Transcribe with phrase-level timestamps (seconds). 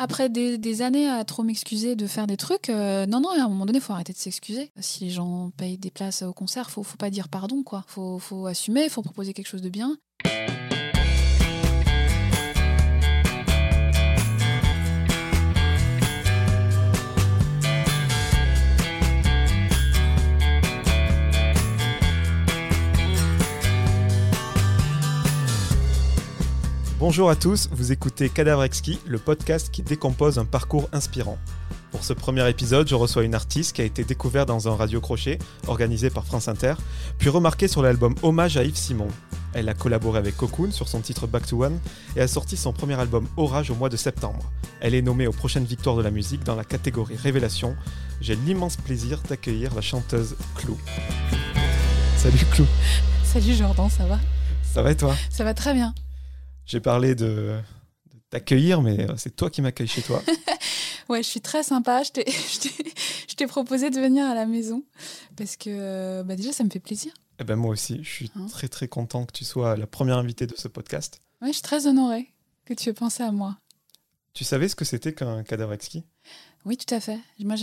[0.00, 3.48] Après des, années à trop m'excuser de faire des trucs, euh, non, non, à un
[3.48, 4.70] moment donné, faut arrêter de s'excuser.
[4.78, 7.84] Si les gens payent des places au concert, faut, faut pas dire pardon, quoi.
[7.88, 9.98] Faut, faut assumer, faut proposer quelque chose de bien.
[26.98, 31.38] Bonjour à tous, vous écoutez Cadavre Exquis, le podcast qui décompose un parcours inspirant.
[31.92, 35.00] Pour ce premier épisode, je reçois une artiste qui a été découverte dans un radio
[35.00, 36.74] crochet organisé par France Inter,
[37.18, 39.06] puis remarquée sur l'album Hommage à Yves Simon.
[39.54, 41.78] Elle a collaboré avec Cocoon sur son titre Back to One
[42.16, 44.50] et a sorti son premier album Orage au mois de septembre.
[44.80, 47.76] Elle est nommée aux prochaines victoires de la musique dans la catégorie Révélation.
[48.20, 50.76] J'ai l'immense plaisir d'accueillir la chanteuse Clou.
[52.16, 52.66] Salut Clou.
[53.22, 54.18] Salut Jordan, ça va?
[54.64, 55.14] Ça va et toi?
[55.30, 55.94] Ça va très bien.
[56.68, 57.58] J'ai parlé de,
[58.28, 60.22] t'accueillir, mais euh, c'est toi qui m'accueilles chez toi.
[61.08, 62.02] ouais, je suis très sympa.
[62.02, 64.82] Je t'ai proposé de venir à la maison
[65.36, 67.12] parce que euh, bah déjà, ça me fait plaisir.
[67.38, 70.18] Eh ben moi aussi, je suis hein très très content que tu sois la première
[70.18, 71.22] invitée de ce podcast.
[71.40, 72.32] Ouais, je suis très honorée
[72.64, 73.56] que tu aies pensé à moi.
[74.34, 76.04] Tu savais ce que c'était qu'un cadavre exquis?
[76.64, 77.18] Oui, tout à fait.
[77.38, 77.54] Moi,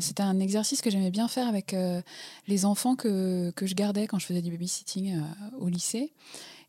[0.00, 2.00] c'était un exercice que j'aimais bien faire avec euh,
[2.48, 5.20] les enfants que, que, je gardais quand je faisais du babysitting
[5.58, 6.12] au lycée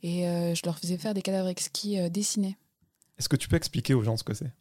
[0.06, 2.58] et euh, je leur faisais faire des cadavres exquis euh, dessinés.
[3.17, 4.52] Est-ce que tu peux expliquer aux gens ce que c'est?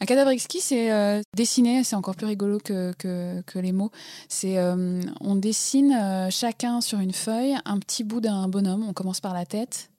[0.00, 3.90] Un cadavre exquis, c'est euh, dessiner, c'est encore plus rigolo que, que, les mots.
[4.28, 4.58] C'est
[5.20, 8.84] on dessine chacun sur une feuille un petit bout d'un bonhomme.
[8.88, 9.90] On commence par la tête,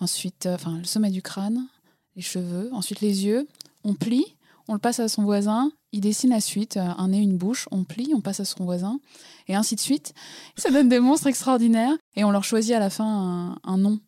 [0.00, 1.66] ensuite enfin le sommet du crâne,
[2.14, 3.48] les cheveux, ensuite les yeux.
[3.84, 4.36] On plie,
[4.68, 7.84] on le passe à son voisin, il dessine la suite, un nez, une bouche, on
[7.84, 9.00] plie, on passe à son voisin,
[9.48, 10.14] et ainsi de suite.
[10.56, 13.98] Ça donne des monstres extraordinaires, et on leur choisit à la fin un nom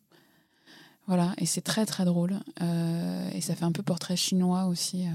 [1.07, 2.39] voilà, et c'est très très drôle.
[2.61, 5.11] Euh, et ça fait un peu portrait chinois aussi euh,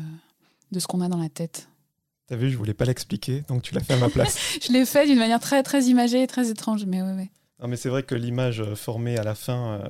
[0.72, 1.69] de ce qu'on a dans la tête.
[2.27, 4.58] T'as vu, je voulais pas l'expliquer, donc tu l'as fait à ma place.
[4.62, 7.30] je l'ai fait d'une manière très très imagée et très étrange, mais ouais, ouais.
[7.61, 9.83] Non, mais c'est vrai que l'image euh, formée à la fin,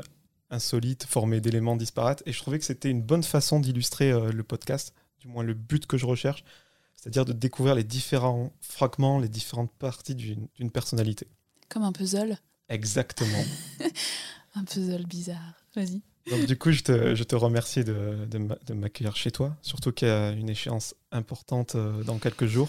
[0.50, 4.94] insolite, formée d'éléments disparates, et je trouvais que c'était une bonne façon d'illustrer le podcast,
[5.18, 6.44] du moins le but que je recherche,
[6.94, 11.26] c'est-à-dire de découvrir les différents fragments, les différentes parties d'une personnalité.
[11.68, 12.38] Comme un puzzle.
[12.68, 13.44] Exactement.
[14.54, 15.57] un puzzle bizarre.
[15.78, 16.00] Vas-y.
[16.30, 20.08] Donc, du coup, je te, je te remercie de, de m'accueillir chez toi, surtout qu'il
[20.08, 22.68] y a une échéance importante euh, dans quelques jours.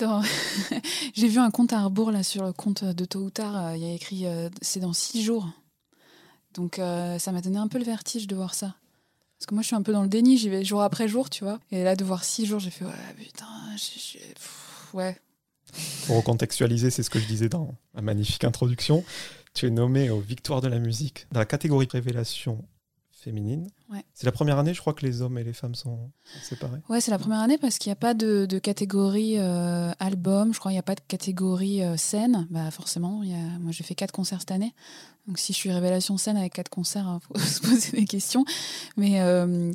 [1.14, 3.56] J'ai vu un compte à rebours là, sur le compte de tôt ou tard.
[3.56, 5.48] Euh, il y a écrit euh, c'est dans six jours.
[6.54, 8.74] Donc, ça m'a donné un peu le vertige de voir ça.
[9.38, 11.30] Parce que moi, je suis un peu dans le déni, j'y vais jour après jour,
[11.30, 11.60] tu vois.
[11.70, 13.46] Et là, de voir six jours, j'ai fait ouais, putain,
[14.94, 15.16] ouais.
[16.06, 19.04] Pour recontextualiser, c'est ce que je disais dans ma magnifique introduction.
[19.54, 22.64] Tu es nommé aux Victoires de la musique dans la catégorie révélation
[23.18, 23.68] féminine.
[24.14, 26.10] C'est la première année, je crois, que les hommes et les femmes sont
[26.42, 26.80] séparés.
[26.88, 30.58] Ouais, c'est la première année parce qu'il n'y a pas de, catégorie euh, album, je
[30.58, 32.46] crois qu'il n'y a pas de catégorie euh, scène.
[32.50, 33.58] Bah, forcément, y a...
[33.60, 34.74] moi j'ai fait quatre concerts cette année.
[35.26, 38.04] Donc si je suis révélation scène avec quatre concerts, il hein, faut se poser des
[38.06, 38.44] questions.
[38.96, 39.72] Mais, euh,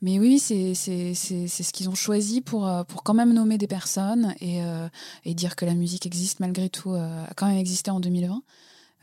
[0.00, 4.60] mais oui, c'est ce qu'ils ont choisi pour, pour quand même nommer des personnes et,
[5.24, 8.42] et dire que la musique existe malgré tout, a quand même existé en 2020.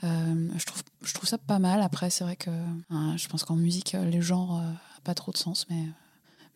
[0.03, 1.81] Euh, je, trouve, je trouve ça pas mal.
[1.81, 2.49] Après, c'est vrai que
[2.89, 4.73] hein, je pense qu'en musique, euh, les genres n'ont euh,
[5.03, 5.83] pas trop de sens, mais,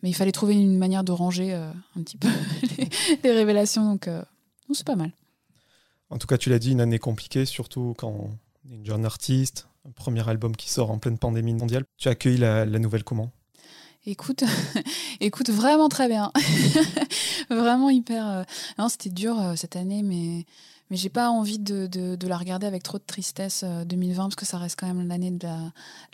[0.02, 2.28] mais il fallait trouver une manière de ranger un petit peu
[3.24, 3.84] les, révélations.
[3.92, 4.08] Donc,
[4.72, 5.12] c'est pas mal.
[6.10, 9.04] En tout cas, tu l'as dit, une année compliquée, surtout quand on est une jeune
[9.04, 11.84] artiste, un premier album qui sort en pleine pandémie mondiale.
[11.96, 13.32] Tu as accueilli la, la nouvelle comment?
[14.08, 14.44] Écoute,
[15.20, 16.30] écoute vraiment très bien.
[17.50, 18.44] vraiment hyper.
[18.78, 20.46] Non, c'était dur cette année, mais
[20.90, 24.46] mais j'ai pas envie de, la regarder avec trop de tristesse 2020 euh, parce que
[24.46, 25.46] ça reste quand même l'année de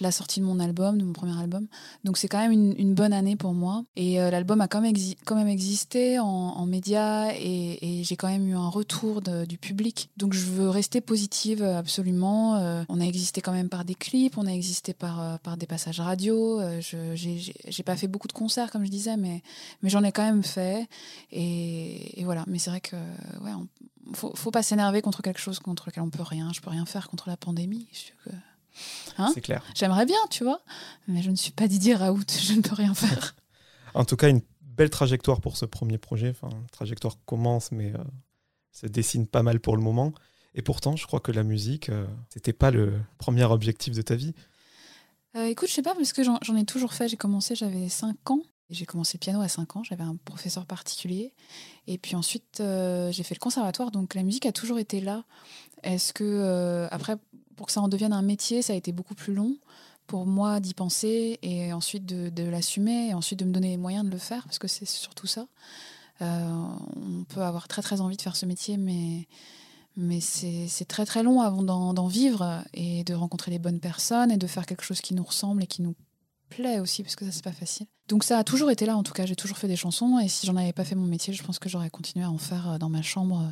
[0.01, 1.67] la, sortie de mon album, de mon premier album.
[2.05, 3.85] Donc c'est quand même une, bonne année pour moi.
[3.97, 8.55] Et euh, l'album a quand même, existé en, en médias et, j'ai quand même eu
[8.55, 10.11] un retour du public.
[10.17, 12.57] Donc je veux rester positive absolument.
[12.57, 16.01] Euh, on a existé quand même par des clips, on a existé par, des passages
[16.01, 16.61] radio.
[16.81, 19.43] je j'ai pas fait beaucoup de concerts comme je disais, mais,
[19.83, 20.89] j'en ai quand même fait.
[21.31, 22.45] Et, voilà.
[22.47, 22.97] Mais c'est vrai que
[23.43, 23.53] ouais,
[24.15, 26.53] faut, faut pas s'énerver contre quelque chose contre lequel on peut rien.
[26.53, 27.89] Je peux rien faire contre la pandémie.
[29.19, 29.31] Hein?
[29.35, 29.63] C'est clair.
[29.75, 30.63] J'aimerais bien, tu vois,
[31.09, 33.35] mais je ne suis pas Didier Raoult, je ne peux rien faire.
[33.95, 36.31] en tout cas, une belle trajectoire pour ce premier projet.
[36.31, 37.99] Enfin, la trajectoire commence, mais euh,
[38.73, 40.13] se dessine pas mal pour le moment.
[40.55, 44.17] Et pourtant, je crois que la musique, euh, c'était pas le premier objectif de ta
[44.17, 44.35] vie.
[45.35, 47.09] Euh, écoute, je sais pas, parce que j'en ai toujours fait.
[47.09, 48.43] J'ai commencé, j'avais 5 ans.
[48.71, 51.35] J'ai commencé le piano à 5 ans, j'avais un professeur particulier.
[51.87, 55.25] Et puis ensuite, euh, j'ai fait le conservatoire, donc la musique a toujours été là.
[55.83, 57.17] Est-ce que, euh, après,
[57.57, 59.57] pour que ça en devienne un métier, ça a été beaucoup plus long
[60.07, 64.05] pour moi d'y penser et ensuite de, l'assumer et ensuite de me donner les moyens
[64.05, 65.47] de le faire parce que c'est surtout ça.
[66.21, 69.29] on peut avoir très très envie de faire ce métier, mais
[69.97, 74.39] mais c'est très très long avant d'en vivre et de rencontrer les bonnes personnes et
[74.39, 75.95] de faire quelque chose qui nous ressemble et qui nous
[76.49, 77.87] plaît aussi, parce que ça, c'est pas facile.
[78.13, 80.29] Donc ça a toujours été là, en tout cas, j'ai toujours fait des chansons, et
[80.29, 82.73] si j'en avais pas fait mon métier, je pense que j'aurais continué à en faire
[82.73, 83.51] euh, dans ma chambre euh,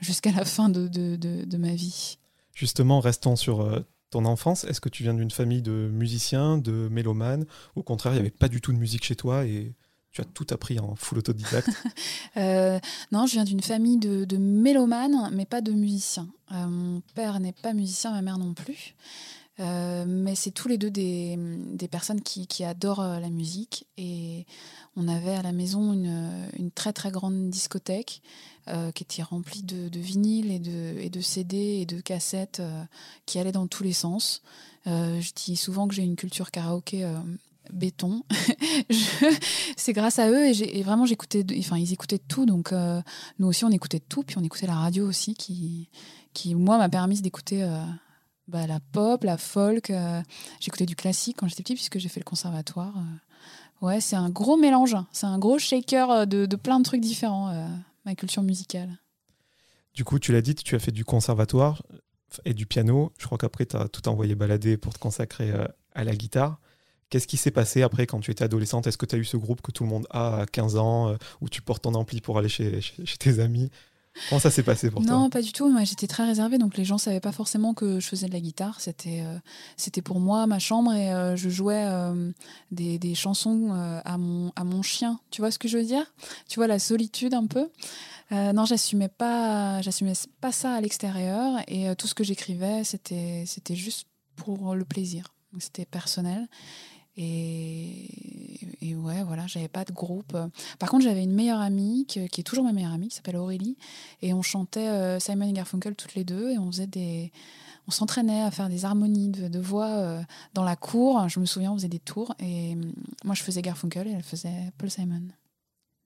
[0.00, 2.16] jusqu'à la fin de, de, de, ma vie.
[2.54, 3.80] Justement, restant sur euh,
[4.10, 7.44] ton enfance, est-ce que tu viens d'une famille de musiciens, de mélomanes?
[7.74, 9.74] Au contraire, il n'y avait pas du tout de musique chez toi et
[10.12, 11.68] tu as tout appris en full autodidacte?
[12.36, 16.28] Non, je viens d'une famille de, de, mélomanes, mais pas de musiciens.
[16.52, 18.94] mon père n'est pas musicien, ma mère non plus.
[19.60, 21.36] Euh, mais c'est tous les deux des,
[21.90, 23.86] personnes qui, adorent euh, la musique.
[23.96, 24.46] Et
[24.96, 28.22] on avait à la maison une, très très grande discothèque
[28.68, 30.58] euh, qui était remplie de, de vinyles et
[31.08, 32.62] de, CD et de cassettes
[33.26, 34.42] qui allaient dans tous les sens.
[34.86, 37.10] je dis souvent que j'ai une culture karaoké
[37.72, 38.22] béton.
[39.76, 42.72] c'est grâce à eux et, et vraiment j'écoutais, enfin ils écoutaient tout, donc
[43.38, 45.88] nous aussi on écoutait tout, puis on écoutait la radio aussi qui,
[46.32, 47.68] qui moi m'a permis d'écouter
[48.48, 49.90] bah, la pop, la folk.
[49.90, 50.22] Euh,
[50.58, 52.94] j'écoutais du classique quand j'étais petite puisque j'ai fait le conservatoire.
[52.96, 53.86] Euh.
[53.86, 54.96] ouais, c'est un gros mélange.
[55.12, 57.68] C'est un gros shaker euh, de, de, plein de trucs différents,
[58.04, 58.98] ma culture musicale.
[59.94, 61.82] Du coup, tu l'as dit, tu as fait du conservatoire
[62.44, 63.12] et du piano.
[63.18, 65.52] Je crois qu'après, tu as tout envoyé balader pour te consacrer
[65.94, 66.58] à la guitare.
[67.10, 68.86] Qu'est-ce qui s'est passé après quand tu étais adolescente?
[68.86, 71.16] Est-ce que tu as eu ce groupe que tout le monde a à 15 ans,
[71.40, 72.80] où tu portes ton ampli pour aller chez
[73.18, 73.70] tes amis?
[74.28, 75.68] Comment ça s'est passé pour toi Non, pas du tout.
[75.68, 78.40] Moi, j'étais très réservée, donc les gens savaient pas forcément que je faisais de la
[78.40, 78.80] guitare.
[78.80, 79.38] C'était, euh,
[79.76, 82.30] c'était pour moi ma chambre et euh, je jouais euh,
[82.70, 83.70] des, des, chansons
[84.04, 85.18] à mon à mon chien.
[85.30, 86.04] Tu vois ce que je veux dire?
[86.48, 87.68] Tu vois la solitude un peu.
[88.30, 93.76] non, j'assumais pas, j'assumais pas ça à l'extérieur et tout ce que j'écrivais, c'était c'était
[93.76, 94.06] juste
[94.36, 95.34] pour le plaisir.
[95.58, 96.46] C'était personnel.
[97.20, 100.36] Et, ouais, voilà, j'avais pas de groupe.
[100.78, 103.76] Par contre, j'avais une meilleure amie, qui, est toujours ma meilleure amie, qui s'appelle Aurélie.
[104.22, 106.52] Et on chantait euh, Simon et Garfunkel toutes les deux.
[106.52, 107.32] Et on faisait des.
[107.88, 110.20] On s'entraînait à faire des harmonies de, voix euh,
[110.52, 111.28] dans la cour.
[111.28, 112.34] Je me souviens, on faisait des tours.
[112.38, 112.92] Et mm,
[113.24, 115.22] moi, je faisais Garfunkel et elle faisait Paul Simon.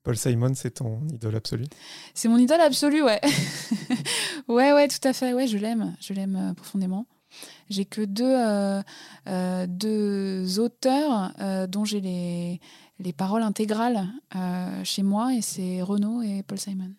[0.04, 1.66] Paul Simon, c'est ton idole absolue?
[2.14, 3.20] C'est mon idole absolue, ouais.
[4.48, 5.32] ouais, ouais, tout à fait.
[5.32, 5.94] Ouais, je l'aime.
[6.00, 7.06] Je l'aime euh, profondément.
[7.70, 8.82] J'ai que deux, euh,
[9.28, 12.60] euh, deux auteurs euh, dont j'ai les,
[12.98, 14.08] les paroles intégrales
[14.84, 16.92] chez moi, et c'est Renaud et Paul Simon.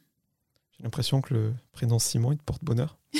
[0.77, 2.97] J'ai l'impression que le prénom Simon, il te porte bonheur.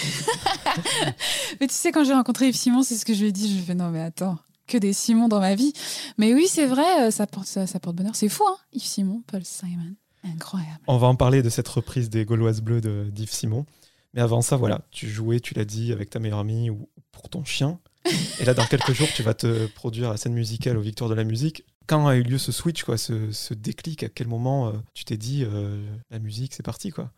[1.60, 3.48] mais tu sais, quand j'ai rencontré Yves Simon, c'est ce que je lui ai dit.
[3.48, 4.38] Je lui ai fait non, mais attends,
[4.68, 5.74] que des Simons dans ma vie.
[6.18, 8.16] Mais oui, c'est vrai, ça porte, ça, ça porte bonheur.
[8.16, 9.96] C'est fou, hein, Yves Simon, Paul Simon.
[10.24, 10.80] Incroyable.
[10.88, 12.82] On va en parler de cette reprise des Gauloises Bleues
[13.12, 13.66] d'Yves Simon.
[14.14, 17.30] Mais avant ça, voilà, tu jouais, tu l'as dit, avec ta meilleure amie ou pour
[17.30, 17.80] ton chien.
[18.40, 21.16] Et là, dans quelques jours, tu vas te produire la scène musicale aux Victoires de
[21.16, 21.66] la musique.
[21.88, 25.18] Quand a eu lieu ce switch, quoi, ce, déclic À quel moment euh, tu t'es
[25.18, 27.12] dit euh, la musique, c'est parti, quoi?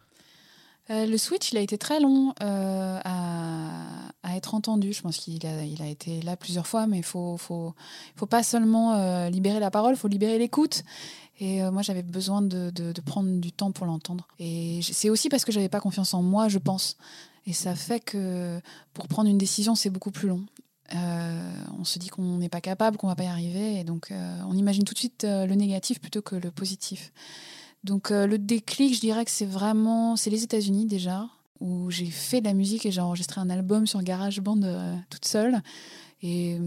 [0.90, 3.72] Euh, le switch, il a été très long à,
[4.36, 4.92] être entendu.
[4.92, 7.74] Je pense qu'il a, été là plusieurs fois, mais il faut, faut,
[8.30, 10.84] pas seulement libérer la parole, il faut libérer l'écoute.
[11.40, 12.72] Et moi, j'avais besoin de,
[13.06, 14.28] prendre du temps pour l'entendre.
[14.40, 16.98] Et c'est aussi parce que j'avais pas confiance en moi, je pense.
[17.46, 18.60] Et ça fait que
[18.94, 20.44] pour prendre une décision, c'est beaucoup plus long.
[20.94, 24.12] Euh, on se dit qu'on n'est pas capable, qu'on va pas y arriver, et donc
[24.12, 27.12] euh, on imagine tout de suite euh, le négatif plutôt que le positif.
[27.86, 32.42] Donc le déclic, je dirais que c'est vraiment, c'est les États-Unis déjà, où j'ai fait
[32.42, 34.60] de la musique et j'ai enregistré un album sur GarageBand
[35.12, 35.62] toute seule.
[36.24, 36.58] Et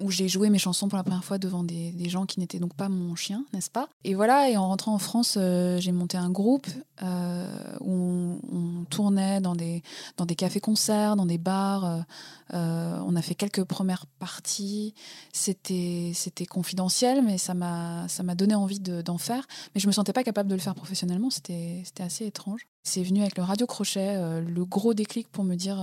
[0.00, 2.74] où j'ai joué mes chansons pour la première fois devant des, gens qui n'étaient donc
[2.74, 3.88] pas mon chien, n'est-ce pas?
[4.04, 6.66] Et voilà, et en rentrant en France, euh, j'ai monté un groupe
[7.02, 9.82] euh, où on, tournait dans des,
[10.16, 12.04] dans des cafés-concerts, dans des bars.
[12.52, 14.94] Euh, on a fait quelques premières parties.
[15.32, 19.46] C'était, c'était confidentiel, mais ça m'a, ça m'a donné envie d'en faire.
[19.74, 21.30] Mais je me sentais pas capable de le faire professionnellement.
[21.30, 22.66] C'était, c'était assez étrange.
[22.82, 25.78] C'est venu avec le radio crochet, le gros déclic pour me dire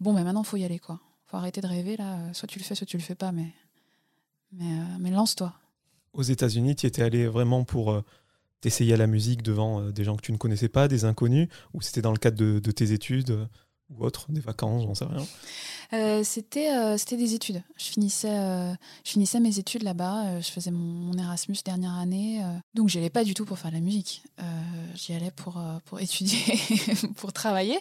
[0.00, 1.00] bon, mais maintenant, il faut y aller, quoi
[1.32, 2.18] faut arrêter de rêver là.
[2.34, 3.48] Soit tu le fais, soit tu le fais pas, mais,
[4.52, 5.54] mais, euh, mais lance-toi.
[6.12, 8.04] Aux États-Unis, tu étais allé vraiment pour euh,
[8.60, 11.48] t'essayer à la musique devant euh, des gens que tu ne connaissais pas, des inconnus,
[11.72, 13.48] ou c'était dans le cadre de, tes études
[13.88, 16.22] ou autre, des vacances, j'en sais rien?
[16.24, 17.62] C'était c'était des études.
[17.76, 18.74] Je finissais,
[19.04, 20.40] je finissais mes études là-bas.
[20.40, 22.42] je faisais mon, Erasmus dernière année.
[22.72, 24.22] donc, j'y allais pas du tout pour faire de la musique.
[24.94, 26.38] j'y allais pour, pour étudier,
[27.16, 27.78] pour travailler.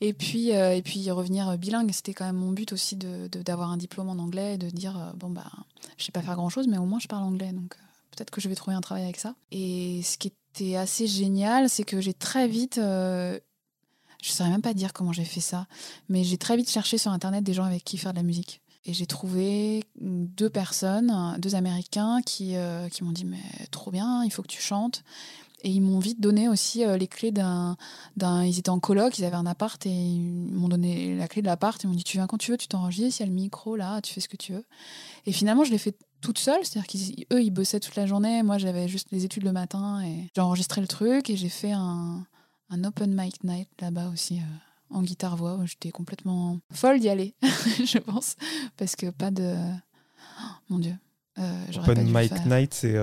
[0.00, 3.42] Et puis, euh, et puis revenir bilingue, c'était quand même mon but aussi d'avoir de,
[3.42, 5.50] d'avoir un diplôme en anglais et de dire euh, bon, bah,
[5.96, 7.52] je sais pas faire grand chose, mais au moins je parle anglais.
[7.52, 9.34] Donc euh, peut-être que je vais trouver un travail avec ça.
[9.50, 12.76] Et ce qui était assez génial, c'est que j'ai très vite.
[12.76, 13.40] je ne
[14.22, 15.66] saurais même pas dire comment j'ai fait ça,
[16.08, 18.60] mais j'ai très vite cherché sur Internet des gens avec qui faire de la musique.
[18.84, 22.54] Et j'ai trouvé deux personnes, deux Américains, qui,
[22.92, 25.02] qui m'ont dit Mais trop bien, il faut que tu chantes.
[25.62, 27.76] Et ils m'ont vite donné aussi les clés d'un,
[28.16, 28.44] d'un.
[28.44, 31.46] Ils étaient en coloc, ils avaient un appart et ils m'ont donné la clé de
[31.46, 31.82] l'appart.
[31.82, 33.74] Ils m'ont dit Tu viens quand tu veux, tu t'enregistres, il y a le micro
[33.74, 34.64] là, tu fais ce que tu veux.
[35.26, 36.86] Et finalement, je l'ai fait toute seule, c'est-à-dire
[37.28, 40.40] qu'eux, ils bossaient toute la journée, moi j'avais juste les études le matin et j'ai
[40.40, 42.26] enregistré le truc et j'ai fait un,
[42.70, 47.98] un, open mic night là-bas aussi euh, en guitare-voix j'étais complètement folle d'y aller, je
[47.98, 48.36] pense,
[48.76, 49.56] parce que pas de...
[50.40, 50.94] Oh, mon Dieu.
[51.38, 52.96] Euh, open mic night, c'est...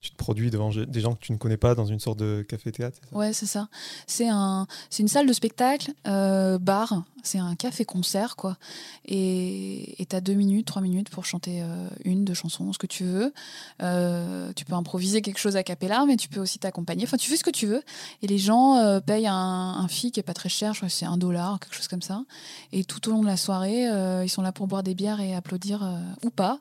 [0.00, 2.40] Tu te produis devant des gens que tu ne connais pas dans une sorte de
[2.48, 3.68] café-théâtre Ouais, c'est ça.
[4.06, 4.66] C'est un,
[4.98, 8.56] une salle de spectacle, euh, bar, c'est un café-concert, quoi.
[9.04, 12.86] Et tu as deux minutes, trois minutes pour chanter euh, une, deux chansons, ce que
[12.86, 13.34] tu veux.
[13.82, 17.04] Euh, tu peux improviser quelque chose à cappella, mais tu peux aussi t'accompagner.
[17.04, 17.82] Enfin, tu fais ce que tu veux.
[18.22, 20.94] Et les gens payent un, un fee qui est pas très cher, je crois que
[20.94, 22.24] c'est un dollar, quelque chose comme ça.
[22.72, 23.84] Et tout au long de la soirée,
[24.24, 25.86] ils sont là pour boire des bières et applaudir,
[26.24, 26.58] ou pas,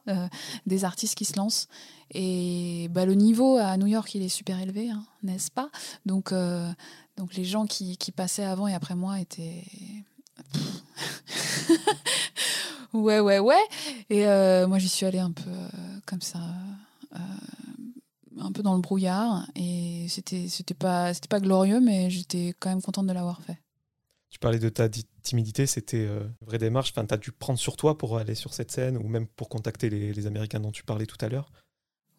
[0.65, 1.69] des artistes qui se lancent.
[2.11, 5.69] Et bah, le niveau à New York, il est super élevé, hein, n'est-ce pas?
[6.05, 6.71] Donc, euh,
[7.17, 9.63] donc les gens qui, qui, passaient avant et après moi étaient...
[12.93, 13.61] ouais, ouais, ouais.
[14.09, 15.69] Et euh, moi, j'y suis allée un peu euh,
[16.05, 16.39] comme ça,
[18.39, 19.45] un peu dans le brouillard.
[19.55, 23.57] Et c'était, pas, pas glorieux, mais j'étais quand même contente de l'avoir fait.
[24.31, 24.87] Tu parlais de ta
[25.21, 26.91] timidité, c'était une vraie démarche.
[26.91, 29.49] Enfin, tu as dû prendre sur toi pour aller sur cette scène ou même pour
[29.49, 31.51] contacter les Américains dont tu parlais tout à l'heure.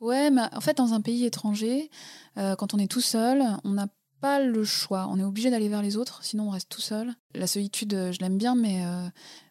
[0.00, 1.90] Ouais, mais en fait, dans un pays étranger,
[2.38, 3.86] euh, quand on est tout seul, on n'a
[4.20, 5.06] pas le choix.
[5.10, 7.14] On est obligé d'aller vers les autres, sinon on reste tout seul.
[7.34, 9.06] La solitude, euh, je l'aime bien, mais, euh,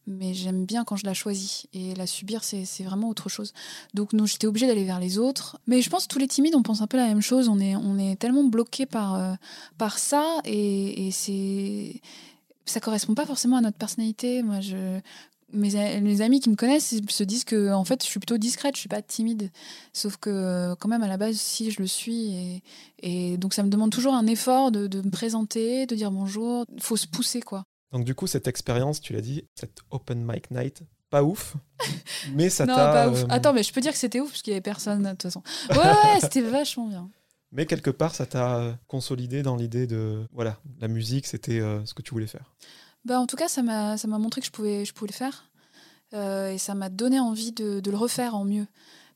[0.08, 1.68] mais j'aime bien quand je la choisis.
[1.74, 3.54] Et la subir, c'est vraiment autre chose.
[3.94, 5.60] Donc j'étais obligée d'aller vers les autres.
[5.68, 7.48] Mais je pense que tous les timides, on pense un peu la même chose.
[7.48, 9.38] On est, on est tellement bloqué par,
[9.78, 12.02] par ça, et, et c'est
[12.70, 14.44] ça correspond pas forcément à notre personnalité.
[14.44, 15.00] Moi, je,
[15.54, 18.80] mes, amis qui me connaissent se disent que en fait je suis plutôt discrète, je
[18.80, 19.52] suis pas timide.
[19.94, 22.64] Sauf que quand même à la base si je le suis et,
[23.00, 26.66] et donc ça me demande toujours un effort de, de me présenter, de dire bonjour.
[26.76, 27.64] Il faut se pousser quoi.
[27.92, 31.56] Donc du coup cette expérience, tu l'as dit, cette open mic night, pas ouf,
[32.34, 32.72] mais ça t'a.
[32.72, 33.24] Non pas ouf.
[33.24, 35.10] Euh, Attends mais je peux dire que c'était ouf parce qu'il y avait personne de
[35.10, 35.42] toute façon.
[35.72, 37.10] Ouais ouais c'était vachement bien.
[37.52, 41.94] Mais quelque part ça t'a consolidé dans l'idée de voilà la musique c'était euh, ce
[41.94, 42.54] que tu voulais faire.
[43.10, 45.50] Bah, en tout cas, ça m'a montré que je pouvais, le faire.
[46.14, 48.68] Euh, et ça m'a donné envie de, le refaire en mieux.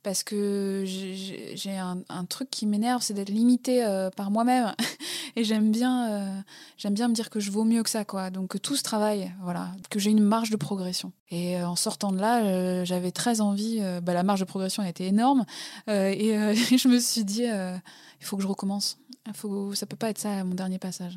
[0.02, 4.74] Parce que j'ai un, truc qui m'énerve, c'est d'être limité euh, par moi-même.
[5.36, 6.42] et j'aime bien, euh,
[6.76, 8.04] j'aime bien me dire que je vaux mieux que ça.
[8.32, 11.12] Donc que tout ce travail, voilà, que j'ai une marge de progression.
[11.30, 13.80] Et en sortant de là, j'avais très envie.
[14.02, 15.46] Bah, la marge de progression a été énorme.
[15.88, 18.98] et je me suis dit, il faut que je recommence.
[19.36, 21.16] Faut, ça peut pas être ça mon dernier passage.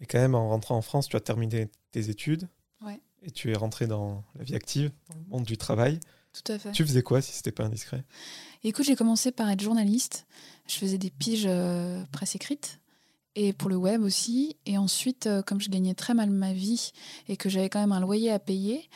[0.00, 2.48] Mais quand même, en rentrant en France, tu as terminé tes études.
[3.22, 6.00] Et tu es rentré dans la vie active, dans le monde du travail.
[6.32, 6.72] Tout à fait.
[6.72, 8.02] Tu faisais quoi si c'était pas indiscret?
[8.64, 10.26] Écoute, j'ai commencé par être journaliste.
[10.66, 12.80] Je faisais des piges euh, presse écrite
[13.34, 14.56] et pour le web aussi.
[14.64, 16.92] Et ensuite, euh, comme je gagnais très mal ma vie
[17.28, 18.88] et que j'avais quand même un loyer à payer,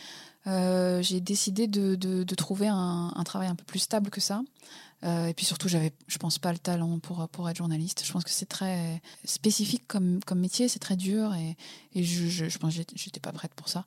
[0.46, 4.42] euh, j'ai décidé de, de, trouver un, un, travail un peu plus stable que ça.
[5.04, 8.02] Euh, et puis surtout, j'avais, je pense pas le talent pour, pour être journaliste.
[8.04, 11.56] Je pense que c'est très spécifique comme, comme métier, c'est très dur et,
[11.94, 13.84] et je, je, je, pense que j'étais pas prête pour ça.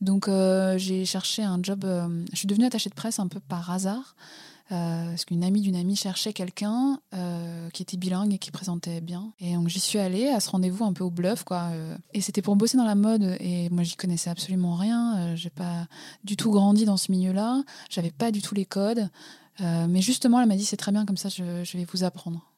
[0.00, 1.84] Donc euh, j'ai cherché un job.
[1.84, 4.16] Euh, je suis devenue attachée de presse un peu par hasard.
[4.68, 6.98] parce qu'une amie d'une amie cherchait quelqu'un
[7.72, 9.32] qui était bilingue et qui présentait bien.
[9.38, 11.70] Et donc j'y suis allée à ce rendez-vous un peu au bluff, quoi.
[12.12, 13.36] et c'était pour bosser dans la mode.
[13.38, 15.36] Et moi, j'y connaissais absolument rien.
[15.36, 15.86] J'ai pas
[16.24, 17.62] du tout grandi dans ce milieu-là.
[17.88, 19.08] J'avais pas du tout les codes.
[19.60, 21.42] Euh, mais justement, elle m'a dit c'est très bien comme ça, je,
[21.76, 22.52] vais vous apprendre.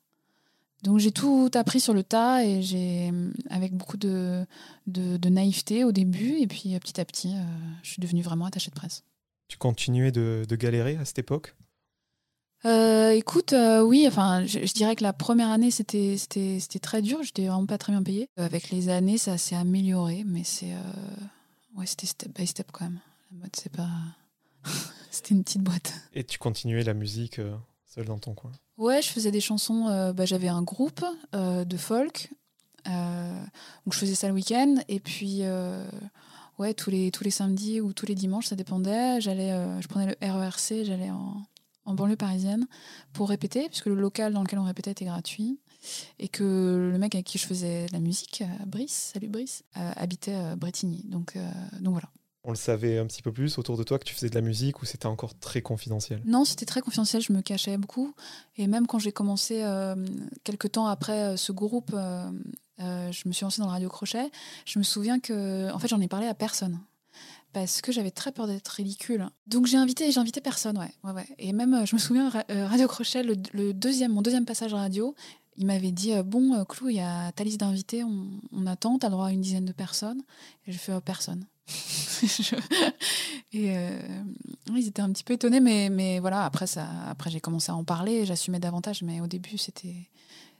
[0.83, 3.13] Donc j'ai tout appris sur le tas et j'ai,
[3.51, 4.47] avec beaucoup de,
[4.87, 7.43] de, naïveté au début, et puis euh, petit à petit, euh,
[7.83, 9.03] je suis devenue vraiment attachée de presse.
[9.49, 11.55] Tu continuais de, de galérer à cette époque?
[12.65, 16.17] Écoute, oui, enfin, je, dirais que la première année, c'était
[16.83, 18.29] très dur, j'étais vraiment pas très bien payée.
[18.37, 20.75] Avec les années, ça s'est amélioré, mais c'est,
[21.77, 22.99] ouais, c'était step by step quand même.
[23.31, 23.89] La mode, c'est pas.
[25.11, 25.95] C'était une petite boîte.
[26.15, 28.53] Et tu continuais la musique euh, seule dans ton coin?
[28.77, 29.89] Ouais, je faisais des chansons.
[29.89, 32.31] Euh, bah, J'avais un groupe euh, de folk.
[32.85, 34.77] donc je faisais ça le week-end.
[34.89, 35.43] Et puis,
[36.59, 39.21] ouais, tous les, tous les samedis ou tous les dimanches, ça dépendait.
[39.21, 39.51] J'allais,
[39.81, 41.43] je prenais le RERC, j'allais en,
[41.85, 42.67] en banlieue parisienne
[43.13, 45.59] pour répéter, puisque le local dans lequel on répétait était gratuit.
[46.19, 50.57] Et que le mec avec qui je faisais la musique, Brice, salut Brice, habitait à
[50.57, 51.03] Bretigny.
[51.05, 51.37] Donc,
[51.81, 52.11] donc voilà
[52.49, 54.41] on le savait un petit peu plus autour de toi que tu faisais de la
[54.41, 56.23] musique ou c'était encore très confidentiel?
[56.25, 58.15] Non, c'était très confidentiel, je me cachais beaucoup.
[58.57, 59.95] Et même quand j'ai commencé, euh,
[60.45, 62.31] quelques temps après euh, ce groupe, euh,
[62.79, 64.31] je me suis lancée dans le radio crochet,
[64.65, 66.81] je me souviens que, en fait, j'en ai parlé à personne.
[67.53, 69.29] parce que j'avais très peur d'être ridicule.
[69.47, 71.27] Donc j'ai invité, j'ai invité personne, ouais, ouais, ouais.
[71.39, 75.15] Et même, je me souviens, Radio Crochet, le, deuxième, mon deuxième passage radio,
[75.59, 79.11] il m'avait dit bon, Clou, il y a ta liste d'invités, on, on, attend, t'as
[79.11, 80.23] droit à une dizaine de personnes.
[80.67, 81.45] Et je fais oh, personne.
[83.53, 83.75] et
[84.75, 87.75] ils étaient un petit peu étonnés, mais, mais voilà, après, ça, après j'ai commencé à
[87.75, 90.09] en parler, j'assumais davantage, mais au début, c'était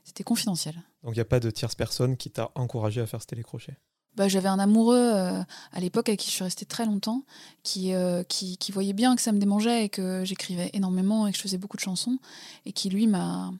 [0.09, 0.75] c'était confidentiel.
[1.03, 3.77] Donc il n'y a pas de tierce personne qui t'a encouragé à faire ce télécrochet?
[4.15, 7.23] Bah, J'avais un amoureux euh, à l'époque avec qui je suis restée très longtemps,
[7.63, 11.31] qui, euh, qui, qui, voyait bien que ça me démangeait et que j'écrivais énormément et
[11.31, 12.17] que je faisais beaucoup de chansons,
[12.65, 13.53] et qui lui m'a...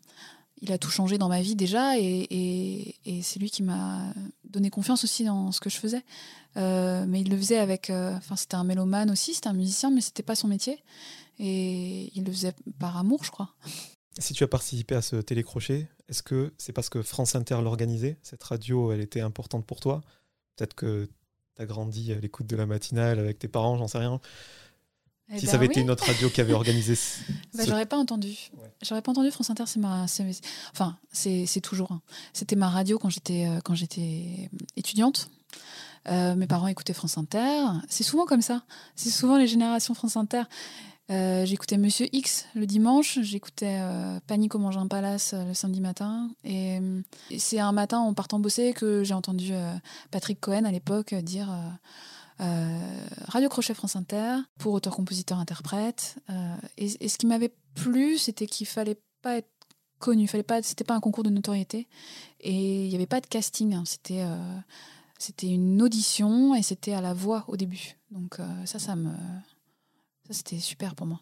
[0.61, 4.13] Il a tout changé dans ma vie déjà et, c'est lui qui m'a
[4.43, 6.03] donné confiance aussi dans ce que je faisais.
[6.57, 7.89] Euh, mais il le faisait avec...
[7.89, 10.83] Enfin, c'était un mélomane aussi, c'était un musicien, mais c'était pas son métier.
[11.39, 13.53] Et il le faisait par amour, je crois.
[14.17, 18.17] Si tu as participé à ce télécrochet, est-ce que c'est parce que France Inter l'organisait?
[18.21, 20.01] Cette radio, elle était importante pour toi?
[20.55, 21.07] Peut-être que
[21.55, 24.19] tu as grandi à l'écoute de la matinale avec tes parents, j'en sais rien.
[25.31, 26.97] Eh si ça avait été une autre radio qui avait organisé.
[27.53, 28.51] bah, J'aurais pas entendu.
[28.81, 29.63] J'aurais pas entendu France Inter.
[29.67, 30.05] C'est ma,
[30.73, 31.91] enfin, c'est toujours.
[31.91, 32.01] Hein.
[32.33, 35.29] C'était ma radio quand j'étais euh, quand j'étais étudiante.
[36.07, 37.63] Euh, mes parents écoutaient France Inter.
[37.89, 38.63] C'est souvent comme ça.
[38.95, 40.43] C'est souvent les générations France Inter.
[41.11, 45.53] Euh, j'écoutais Monsieur X le dimanche, j'écoutais euh, Panique au Mange un Palace euh, le
[45.55, 46.29] samedi matin.
[46.43, 46.79] Et,
[47.39, 49.53] c'est un matin en partant bosser que j'ai entendu
[50.11, 51.49] Patrick Cohen à l'époque dire
[52.39, 56.15] Radio Crochet France Inter pour auteur, compositeur, interprète.
[56.77, 59.49] Et, ce qui m'avait plu, c'était qu'il fallait pas être
[59.99, 61.87] connu, fallait pas, c'était pas un concours de notoriété
[62.39, 63.73] et il n'y avait pas de casting.
[63.73, 63.83] Hein.
[63.85, 64.23] c'était
[65.17, 67.97] c'était une audition et c'était à la voix au début.
[68.11, 69.11] Donc ça, ça me
[70.29, 71.21] c'était super pour moi.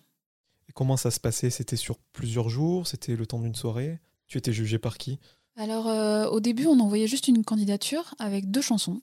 [0.69, 1.49] Et comment ça se passait?
[1.49, 2.87] C'était sur plusieurs jours?
[2.87, 3.99] C'était le temps d'une soirée?
[4.27, 5.19] Tu étais jugé par qui?
[5.55, 9.01] Alors, euh, au début, on envoyait juste une candidature avec deux chansons.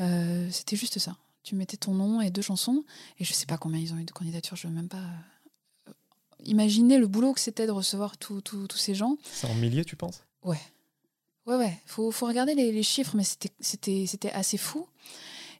[0.00, 1.16] Euh, c'était juste ça.
[1.42, 2.84] Tu mettais ton nom et deux chansons.
[3.18, 4.98] Et je sais pas combien ils ont eu de candidatures, je ne veux même pas
[5.88, 5.92] euh,
[6.44, 8.42] imaginer le boulot que c'était de recevoir tous
[8.76, 9.16] ces gens.
[9.24, 10.22] C'est en milliers, tu penses?
[10.42, 10.60] Ouais.
[11.46, 11.80] Ouais, ouais.
[11.86, 14.86] Faut, faut regarder les, les chiffres, mais c'était assez fou.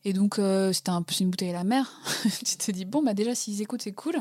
[0.05, 2.01] Et donc, euh, c'était un une bouteille à la mer.
[2.45, 4.17] tu te dis, bon, bah déjà, s'ils écoutent, c'est cool.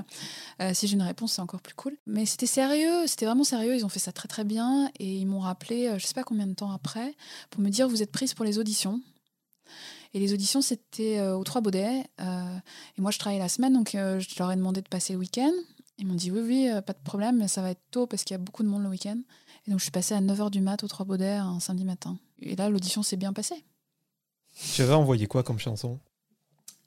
[0.62, 1.96] Euh, si j'ai une réponse, c'est encore plus cool.
[2.06, 3.76] Mais c'était sérieux, c'était vraiment sérieux.
[3.76, 4.92] Ils ont fait ça très, très bien.
[5.00, 7.16] Et ils m'ont rappelé, euh, je sais pas combien de temps après,
[7.50, 9.02] pour me dire, vous êtes prise pour les auditions.
[10.14, 12.04] Et les auditions, c'était aux Trois Baudets.
[12.20, 15.52] et moi, je travaillais la semaine, donc je leur ai demandé de passer le week-end.
[16.00, 18.34] Ils m'ont dit, oui, oui, pas de problème, mais ça va être tôt parce qu'il
[18.34, 19.20] y a beaucoup de monde le week-end.
[19.68, 22.18] Et donc, je suis passée à 9h du mat aux Trois Baudets un samedi matin.
[22.40, 23.64] Et là, l'audition s'est bien passée.
[24.74, 26.00] Tu avais envoyé quoi comme chanson?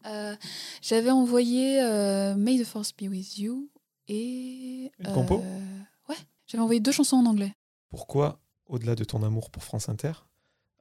[0.07, 0.35] Euh,
[0.81, 3.69] J'avais envoyé euh, May the Force Be With You
[4.09, 4.91] et.
[4.99, 5.41] Une compo?
[5.45, 7.55] euh, Ouais, j'avais envoyé deux chansons en anglais.
[7.91, 10.13] Pourquoi, au-delà de ton amour pour France Inter,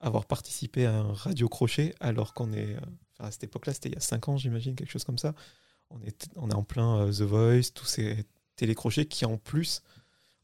[0.01, 2.75] avoir participé à un radio crochet alors qu'on est.
[3.19, 5.33] à cette époque-là, c'était il y a cinq ans, j'imagine, quelque chose comme ça.
[5.89, 9.81] On est, on est en plein The Voice, tous ces télécrochets qui, en plus,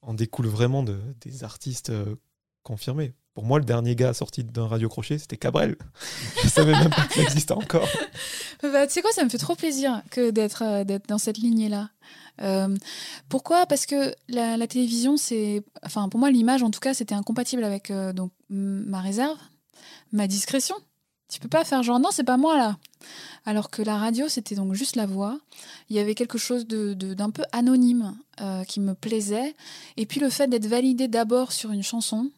[0.01, 1.91] en découlent vraiment de, des artistes
[2.63, 3.13] confirmés.
[3.37, 5.75] Pour moi, le dernier gars sorti d'un radio crochet, c'était Cabrel.
[6.41, 7.87] Je savais même pas que ça existait encore.
[8.63, 11.91] Bah, tu sais quoi, ça me fait trop plaisir que d'être euh, dans cette lignée-là.
[12.41, 12.75] Euh,
[13.29, 13.67] pourquoi?
[13.67, 17.91] Parce que la, télévision, c'est, enfin pour moi, l'image, en tout cas, c'était incompatible avec
[17.91, 19.37] euh, donc ma réserve,
[20.11, 20.75] ma discrétion.
[21.29, 22.77] Tu peux pas faire genre non, c'est pas moi là.
[23.45, 25.37] Alors que la radio, c'était donc juste la voix.
[25.91, 28.17] Il y avait quelque chose d'un peu anonyme
[28.67, 29.53] qui me plaisait.
[29.95, 32.31] Et puis le fait d'être validé d'abord sur une chanson,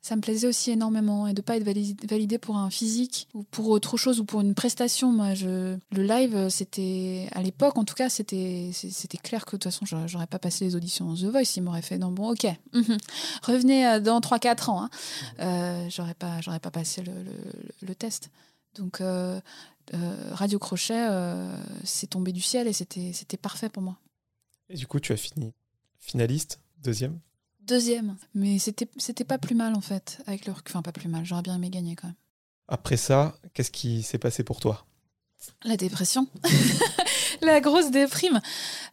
[0.00, 3.68] ça me plaisait aussi énormément et de pas être validé pour un physique ou pour
[3.68, 5.12] autre chose ou pour une prestation.
[5.12, 9.62] Moi, je, le live, c'était à l'époque, en tout cas, c'était c'était clair que de
[9.62, 11.56] toute façon, j'aurais pas passé les auditions The Voice.
[11.56, 12.96] Ils m'auraient fait non bon, ok, mhm.
[13.42, 14.82] revenez euh, dans 3-4 ans.
[14.84, 14.90] Hein.
[15.40, 17.12] Euh, j'aurais pas j'aurais pas passé le,
[17.86, 18.30] le, test.
[18.76, 19.40] Donc euh,
[20.30, 21.08] Radio Crochet,
[21.82, 23.98] c'est tombé du ciel et c'était c'était parfait pour moi.
[24.70, 25.52] Et du coup, tu as fini
[25.98, 27.18] finaliste, deuxième?
[27.68, 28.16] Deuxième.
[28.34, 31.42] Mais c'était, c'était pas plus mal en fait, avec le Enfin, pas plus mal, j'aurais
[31.42, 32.16] bien aimé gagner quand même.
[32.66, 34.86] Après ça, qu'est-ce qui s'est passé pour toi?
[35.64, 36.26] La dépression.
[37.42, 38.40] la grosse déprime.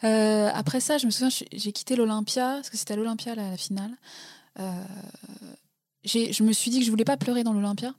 [0.04, 3.52] Euh, après ça, je me souviens, j'ai quitté l'Olympia, parce que c'était à l'Olympia la,
[3.52, 3.92] la finale.
[4.60, 4.84] Euh,
[6.04, 7.94] je me suis dit que je voulais pas pleurer dans l'Olympia.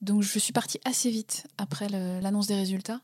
[0.00, 3.00] Donc je suis partie assez vite après l'annonce des résultats.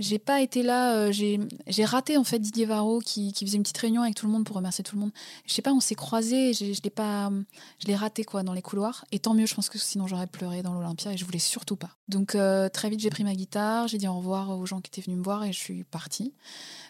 [0.00, 3.78] J'ai pas été là, euh, j'ai raté en fait Didier Varro qui, faisait une petite
[3.78, 5.12] réunion avec tout le monde pour remercier tout le monde.
[5.46, 7.30] Je sais pas, on s'est croisés, je l'ai pas,
[7.78, 9.04] je l'ai raté quoi dans les couloirs.
[9.12, 11.76] Et tant mieux, je pense que sinon j'aurais pleuré dans l'Olympia et je voulais surtout
[11.76, 11.90] pas.
[12.08, 14.88] Donc euh, très vite j'ai pris ma guitare, j'ai dit au revoir aux gens qui
[14.88, 16.34] étaient venus me voir et je suis partie.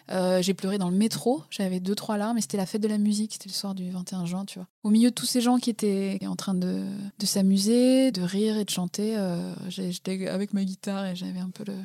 [0.09, 2.87] Euh, j'ai pleuré dans le métro, j'avais deux, trois larmes, mais c'était la fête de
[2.87, 4.67] la musique, c'était le soir du 21 juin, tu vois.
[4.83, 6.85] Au milieu de tous ces gens qui étaient en train de,
[7.23, 9.17] s'amuser, de rire et de chanter,
[9.69, 11.75] j'étais avec ma guitare et j'avais un peu le,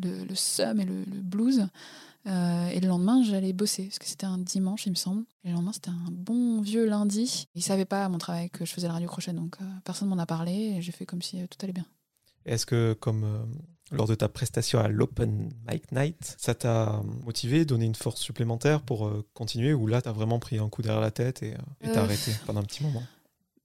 [0.00, 1.66] le, le seum et le, blues.
[2.26, 5.24] et le lendemain, j'allais bosser, parce que c'était un dimanche, il me semble.
[5.44, 7.48] Et le lendemain, c'était un bon vieux lundi.
[7.54, 10.08] Ils ne savaient pas à mon travail que je faisais le radio crochet, donc personne
[10.08, 11.86] m'en a parlé et j'ai fait comme si tout allait bien.
[12.46, 13.24] Est-ce que, comme
[13.90, 18.80] lors de ta prestation à l'Open Mic Night, ça t'a motivé, donné une force supplémentaire
[18.80, 22.02] pour continuer, ou là, tu as vraiment pris un coup derrière la tête et t'as
[22.02, 23.02] arrêté pendant un petit moment?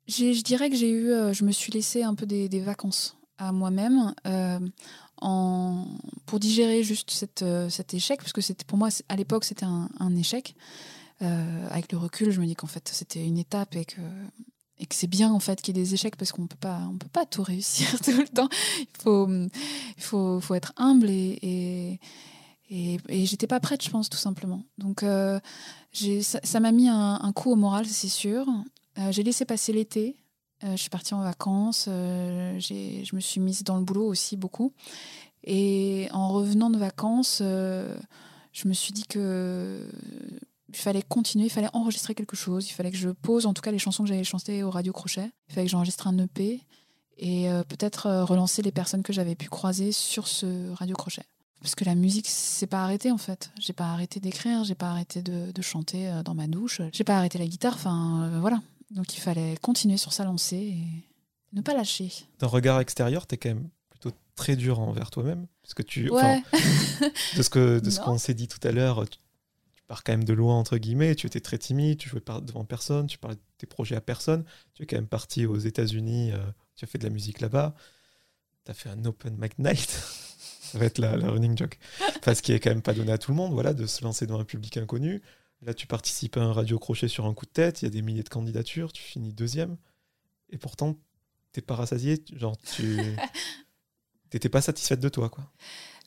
[0.10, 3.52] Je dirais que j'ai eu, euh, je me suis laissé un peu des, vacances à
[3.52, 4.60] moi-même euh,
[5.22, 5.86] en,
[6.26, 9.66] pour digérer juste cette, euh, cet échec, parce que c'était pour moi à l'époque c'était
[9.66, 10.56] un, échec.
[11.20, 14.02] avec le recul, je me dis qu'en fait c'était une étape et que
[14.80, 16.82] et que c'est bien en fait qu'il y ait des échecs parce qu'on peut pas
[16.90, 18.50] on peut pas tout réussir tout le temps.
[18.80, 22.00] Il faut il faut, faut être humble et, et
[22.72, 24.64] et, j'étais pas prête, je pense, tout simplement.
[24.78, 25.04] Donc,
[25.92, 28.46] ça m'a mis un, un, coup au moral, c'est sûr.
[29.00, 30.18] Euh, j'ai laissé passer l'été.
[30.64, 31.86] Euh, je suis partie en vacances.
[31.88, 34.74] Euh, je me suis mise dans le boulot aussi beaucoup.
[35.44, 39.88] Et en revenant de vacances, je me suis dit que
[40.70, 43.62] il fallait continuer, il fallait enregistrer quelque chose, il fallait que je pose en tout
[43.62, 46.62] cas les chansons que j'avais chantées au Radio Crochet, il fallait que j'enregistre un EP
[47.18, 51.24] et peut-être relancer les personnes que j'avais pu croiser sur ce Radio Crochet.
[51.62, 53.52] Parce que la musique, c'est pas arrêté en fait.
[53.60, 57.18] J'ai pas arrêté d'écrire, j'ai pas arrêté de, de, chanter dans ma douche, j'ai pas
[57.18, 58.62] arrêté la guitare, enfin voilà.
[58.92, 61.10] Donc il fallait continuer sur sa lancée et
[61.54, 62.12] ne pas lâcher.
[62.40, 65.48] D'un regard extérieur, tu es quand même plutôt très dur envers toi-même.
[65.62, 66.10] Parce que tu.
[66.10, 66.44] Ouais.
[67.38, 69.06] de ce que de ce qu'on s'est dit tout à l'heure,
[69.90, 71.16] tu, pars quand même de loin, entre guillemets.
[71.16, 74.46] Tu étais très timide, tu jouais devant personne, tu parlais de tes projets à personne.
[74.74, 76.38] Tu es quand même parti aux États-Unis, euh,
[76.76, 77.76] tu as fait de la musique là-bas.
[78.66, 79.90] Tu as fait un open mic night.
[80.62, 81.80] Ça va être la, la running joke.
[82.20, 84.04] Enfin, ce qui est quand même pas donné à tout le monde, voilà, de se
[84.04, 85.22] lancer devant un public inconnu.
[85.62, 87.92] Là, tu participes à un radio crochet sur un coup de tête, il y a
[87.92, 89.78] des milliers de candidatures, tu finis deuxième,
[90.52, 90.98] et pourtant,
[91.52, 92.98] t'es pas rassasié, genre, tu.
[94.30, 95.52] T'étais pas satisfaite de toi, quoi.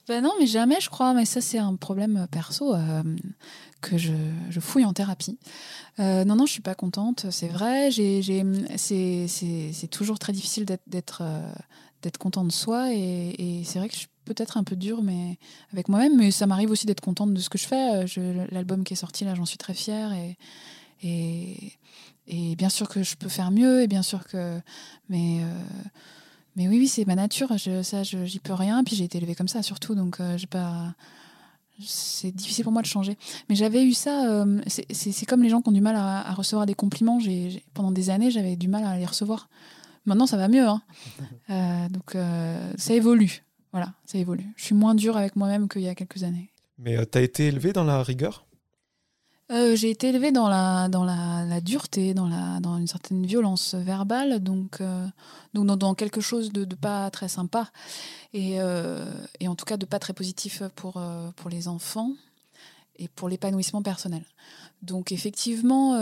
[0.08, 1.14] Ben non, mais jamais, je crois.
[1.14, 3.02] Mais ça, c'est un problème perso euh,
[3.80, 4.12] que je,
[4.60, 5.38] fouille en thérapie.
[6.00, 7.90] Euh, non, non, je suis pas contente, c'est vrai.
[8.76, 12.92] C'est toujours très difficile d'être euh, content de soi.
[12.92, 15.36] Et, c'est vrai que je suis peut-être un peu dur mais
[15.72, 18.06] avec moi-même, mais ça m'arrive aussi d'être contente de ce que je fais.
[18.50, 20.12] L'album qui est sorti, là, j'en suis très fière.
[20.12, 20.36] Et,
[22.26, 24.60] et, bien sûr que je peux faire mieux, et bien sûr que.
[25.08, 25.62] Mais, euh,
[26.56, 27.56] mais oui, oui, c'est ma nature.
[27.56, 28.84] Je, ça, j'y peux rien.
[28.84, 29.94] Puis j'ai été élevée comme ça, surtout.
[29.94, 30.94] Donc, euh, j'ai pas.
[31.84, 33.16] C'est difficile pour moi de changer.
[33.48, 34.30] Mais j'avais eu ça.
[34.30, 37.18] Euh, c'est comme les gens qui ont du mal à, à recevoir des compliments.
[37.74, 39.48] Pendant des années, j'avais du mal à les recevoir.
[40.04, 40.66] Maintenant, ça va mieux.
[40.66, 40.82] Hein.
[41.90, 42.16] donc,
[42.76, 43.42] ça évolue.
[43.72, 44.46] Voilà, ça évolue.
[44.56, 46.52] Je suis moins dure avec moi-même qu'il y a quelques années.
[46.78, 48.46] Mais euh, tu as été élevée dans la rigueur?
[49.52, 52.28] Euh, J'ai été élevée dans la, dans la, dureté, dans,
[52.60, 55.06] dans une certaine violence verbale, donc, euh,
[55.54, 57.70] donc dans, quelque chose de, pas très sympa,
[58.32, 58.56] et,
[59.40, 61.02] et, en tout cas de pas très positif pour,
[61.36, 62.12] pour les enfants
[62.96, 64.24] et pour l'épanouissement personnel.
[64.82, 65.96] Donc effectivement,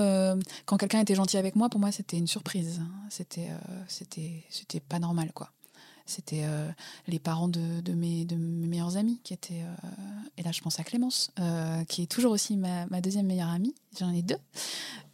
[0.65, 2.81] quand quelqu'un était gentil avec moi, pour moi c'était une surprise.
[3.11, 3.49] C'était
[3.89, 5.51] c'était c'était pas normal quoi.
[6.11, 6.69] C'était euh,
[7.07, 9.63] les parents de, de, mes, de mes meilleurs amis qui étaient.
[9.63, 9.89] Euh,
[10.37, 13.49] et là, je pense à Clémence, euh, qui est toujours aussi ma, ma deuxième meilleure
[13.49, 13.75] amie.
[13.99, 14.39] J'en ai deux.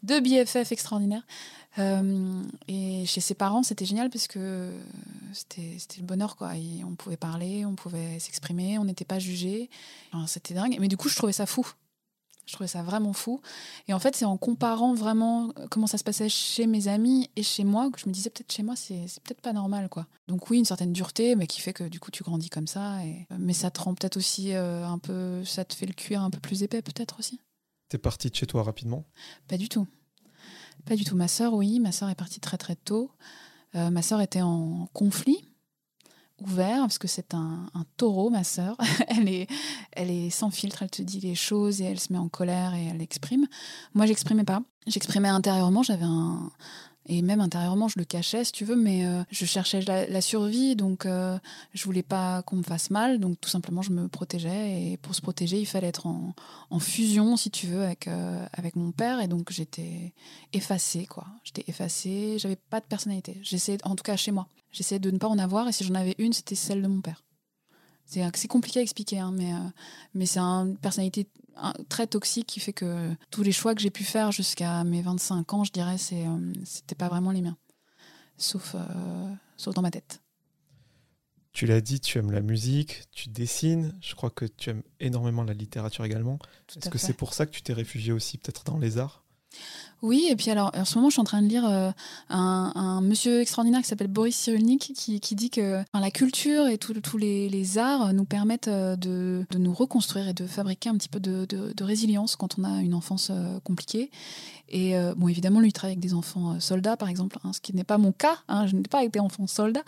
[0.03, 1.27] Deux BFF extraordinaires.
[1.79, 4.73] et chez ses parents, c'était génial parce que
[5.33, 6.37] c'était le bonheur.
[6.37, 6.53] Quoi.
[6.87, 9.69] On pouvait parler, on pouvait s'exprimer, on n'était pas jugé.
[10.27, 10.77] c'était dingue.
[10.81, 11.67] Mais du coup, je trouvais ça fou.
[12.47, 13.41] Je trouvais ça vraiment fou.
[13.89, 17.29] Et en fait, c'est en comparant vraiment euh, comment ça se passait chez mes amis
[17.35, 19.89] et chez moi que je me disais peut-être chez moi, c'est peut-être pas normal.
[19.89, 20.07] quoi.
[20.29, 23.05] Donc oui, une certaine dureté, mais qui fait que du coup, tu grandis comme ça.
[23.05, 23.27] Et...
[23.39, 25.45] Mais ça te rend peut-être aussi euh, un peu...
[25.45, 27.41] Ça te fait le cuir un peu plus épais peut-être aussi.
[27.89, 29.05] T'es partie de chez toi rapidement?
[29.49, 29.87] Pas du tout.
[30.85, 31.17] Pas du tout.
[31.17, 31.81] Ma sœur, oui.
[31.81, 33.11] Ma sœur est partie très très tôt.
[33.75, 35.46] Euh, ma sœur était en conflit
[36.43, 38.77] ouvert parce que c'est un, taureau, ma sœur.
[39.09, 39.47] elle est,
[39.93, 42.75] elle est sans filtre, elle te dit les choses et elle se met en colère
[42.75, 43.47] et elle exprime.
[43.95, 44.63] Moi, j'exprimais pas.
[44.87, 45.83] J'exprimais intérieurement.
[45.83, 46.51] J'avais un,
[47.09, 50.75] et même intérieurement, je le cachais, si tu veux, mais euh, je cherchais la, survie,
[50.75, 51.39] donc euh,
[51.73, 54.83] je voulais pas qu'on me fasse mal, donc tout simplement, je me protégeais.
[54.83, 56.35] Et pour se protéger, il fallait être en,
[56.81, 59.21] fusion, si tu veux, avec, euh, avec mon père.
[59.21, 60.15] Et donc, j'étais
[60.53, 61.27] effacée, quoi.
[61.45, 63.39] J'étais effacée, j'avais pas de personnalité.
[63.43, 65.95] J'essayais, en tout cas chez moi, j'essayais de ne pas en avoir, et si j'en
[65.95, 67.26] avais une, c'était celle de mon père.
[68.07, 69.53] C'est compliqué à expliquer, hein, mais,
[70.15, 71.27] mais c'est une personnalité
[71.89, 75.55] très toxique qui fait que tous les choix que j'ai pu faire jusqu'à mes 25
[75.55, 77.57] ans, je dirais, euh, c'était pas vraiment les miens.
[78.39, 80.21] Sauf, euh, sauf dans ma tête.
[81.53, 83.95] Tu l'as dit, tu aimes la musique, tu dessines.
[84.03, 86.39] Je crois que tu aimes énormément la littérature également.
[86.77, 89.25] Est-ce que c'est pour ça que tu t'es réfugié aussi peut-être dans les arts?
[90.03, 91.91] Oui, et puis alors, en ce moment, je suis en train de lire euh,
[92.29, 97.79] un, monsieur extraordinaire qui s'appelle Boris Cyrulnik qui, dit que la culture et tous les,
[97.79, 102.37] arts nous permettent euh, de, nous reconstruire et de fabriquer un petit peu de, résilience
[102.37, 104.11] quand on a une enfance euh, compliquée.
[104.69, 107.73] Et bon, évidemment, lui, il travaille avec des enfants soldats, par exemple, hein, ce qui
[107.73, 108.39] n'est pas mon cas.
[108.49, 109.85] Hein, je n'ai pas été enfant soldat,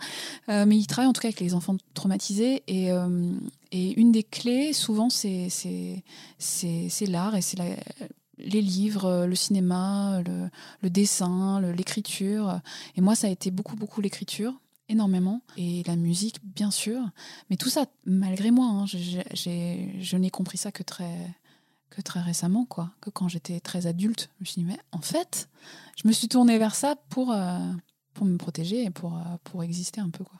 [0.47, 2.63] mais il travaille en tout cas avec les enfants traumatisés.
[2.69, 2.87] Et,
[3.73, 5.49] et une des clés, souvent, c'est
[7.09, 7.65] l'art et c'est la
[8.39, 10.21] les livres, euh, le cinéma,
[10.81, 12.59] le, dessin, l'écriture.
[12.95, 14.53] Et moi, ça a été beaucoup, beaucoup l'écriture,
[14.87, 15.41] énormément.
[15.57, 17.01] Et la musique, bien sûr.
[17.49, 21.15] Mais tout ça, malgré moi, hein, je n'ai compris ça que très,
[21.89, 22.91] que très récemment, quoi.
[23.01, 25.49] Que quand j'étais très adulte, je me suis dit, mais en fait,
[26.01, 27.57] je me suis tournée vers ça pour, euh,
[28.13, 30.39] pour me protéger et pour, euh, pour exister un peu, quoi.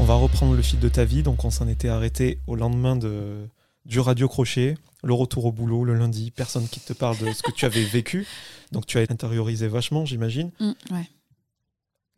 [0.00, 1.22] On va reprendre le fil de ta vie.
[1.22, 3.48] Donc, on s'en était arrêté au lendemain de,
[3.88, 7.42] du radio crochet, le retour au boulot le lundi, personne qui te parle de ce
[7.42, 8.26] que tu avais vécu.
[8.70, 10.50] Donc tu as intériorisé vachement, j'imagine.
[10.60, 10.72] Mm,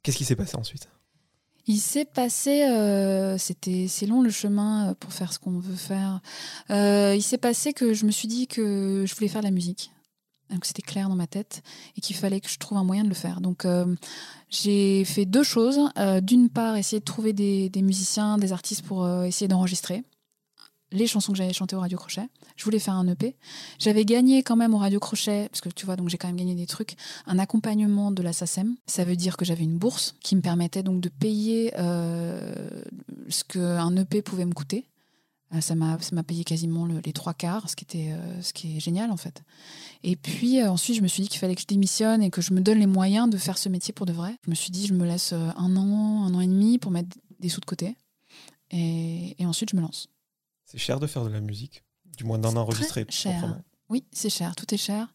[0.02, 0.88] Qu'est-ce qui s'est passé ensuite?
[1.66, 5.76] Il s'est passé, euh, c'était c'est long le chemin euh, pour faire ce qu'on veut
[5.76, 6.20] faire.
[6.70, 9.52] Euh, il s'est passé que je me suis dit que je voulais faire de la
[9.52, 9.92] musique.
[10.50, 11.62] Donc c'était clair dans ma tête
[11.96, 13.40] et qu'il fallait que je trouve un moyen de le faire.
[13.40, 13.64] Donc
[14.48, 15.78] j'ai fait deux choses.
[16.22, 20.02] D'une part, essayer de trouver des, des musiciens, des artistes pour essayer d'enregistrer
[20.92, 22.28] les chansons que j'avais chantées au Radio Crochet.
[22.56, 23.36] Je voulais faire un EP.
[23.78, 26.36] J'avais gagné quand même au Radio Crochet, parce que tu vois, donc j'ai quand même
[26.36, 28.76] gagné des trucs, un accompagnement de la SACEM.
[28.86, 32.82] Ça veut dire que j'avais une bourse qui me permettait donc de payer euh,
[33.28, 34.86] ce qu'un EP pouvait me coûter.
[35.54, 38.80] Euh, ça m'a payé quasiment les trois quarts, ce qui, était, euh, ce qui est
[38.80, 39.42] génial en fait.
[40.04, 42.52] Et puis ensuite, je me suis dit qu'il fallait que je démissionne et que je
[42.52, 44.36] me donne les moyens de faire ce métier pour de vrai.
[44.44, 47.16] Je me suis dit, je me laisse un an, un an et demi pour mettre
[47.40, 47.96] des sous de côté.
[48.70, 50.08] et ensuite, je me lance.
[50.70, 51.82] C'est cher de faire de la musique,
[52.16, 53.04] du moins d'en enregistrer.
[53.08, 53.58] Cher.
[53.88, 55.12] Oui, c'est cher, tout est cher.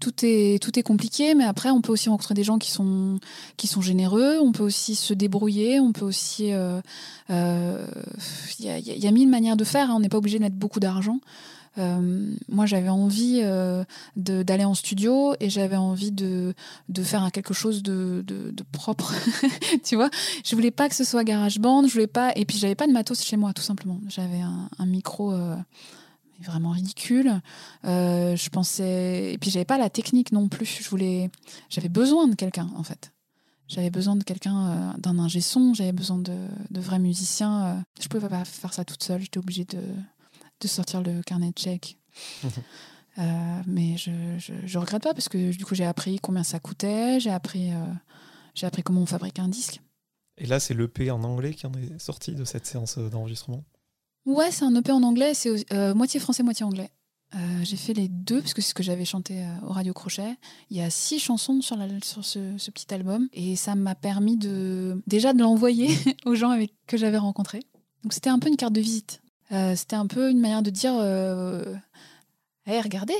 [0.00, 3.20] Tout est, tout est compliqué, mais après, on peut aussi rencontrer des gens qui sont,
[3.58, 6.46] qui sont généreux, on peut aussi se débrouiller, on peut aussi...
[6.46, 6.80] Il euh,
[7.28, 7.86] euh,
[8.60, 9.94] y, a, y, a, mille manières de faire, hein.
[9.96, 11.20] on n'est pas obligé de mettre beaucoup d'argent.
[11.78, 13.84] Euh, moi, j'avais envie euh,
[14.16, 16.54] d'aller en studio et j'avais envie de,
[17.02, 18.24] faire quelque chose de,
[18.72, 19.14] propre.
[19.84, 20.10] tu vois,
[20.44, 22.32] je voulais pas que ce soit GarageBand, je voulais pas.
[22.36, 24.00] Et puis, j'avais pas de matos chez moi, tout simplement.
[24.08, 25.32] J'avais un, un, micro.
[25.32, 25.56] Euh,
[26.40, 27.40] vraiment ridicule.
[27.82, 30.78] je pensais et puis j'avais pas la technique non plus.
[30.80, 31.32] Je voulais,
[31.68, 33.12] j'avais besoin de quelqu'un en fait.
[33.66, 35.74] J'avais besoin de quelqu'un, d'un ingé son.
[35.74, 36.36] J'avais besoin de,
[36.70, 37.84] de vrais musiciens.
[38.00, 39.20] je pouvais pas faire ça toute seule.
[39.20, 39.80] J'étais obligée de
[40.60, 41.98] de sortir le carnet de chèques.
[43.18, 47.18] Euh, mais je, je, regrette pas parce que du coup j'ai appris combien ça coûtait,
[47.18, 47.84] j'ai appris, euh,
[48.54, 49.80] j'ai appris comment on fabrique un disque.
[50.36, 53.64] Et là c'est l'EP en anglais qui en est sorti de cette séance d'enregistrement?
[54.24, 56.90] Ouais, c'est un EP en anglais, c'est euh, moitié français, moitié anglais.
[57.62, 60.36] j'ai fait les deux parce que c'est ce que j'avais chanté au Radio Crochet.
[60.70, 63.96] Il y a six chansons sur, la, sur ce, ce, petit album et ça m'a
[63.96, 65.88] permis de déjà de l'envoyer
[66.24, 67.64] aux gens avec, que j'avais rencontrés.
[68.04, 70.70] Donc c'était un peu une carte de visite euh, c'était un peu une manière de
[70.70, 71.64] dire euh,
[72.66, 73.16] hey, regardez,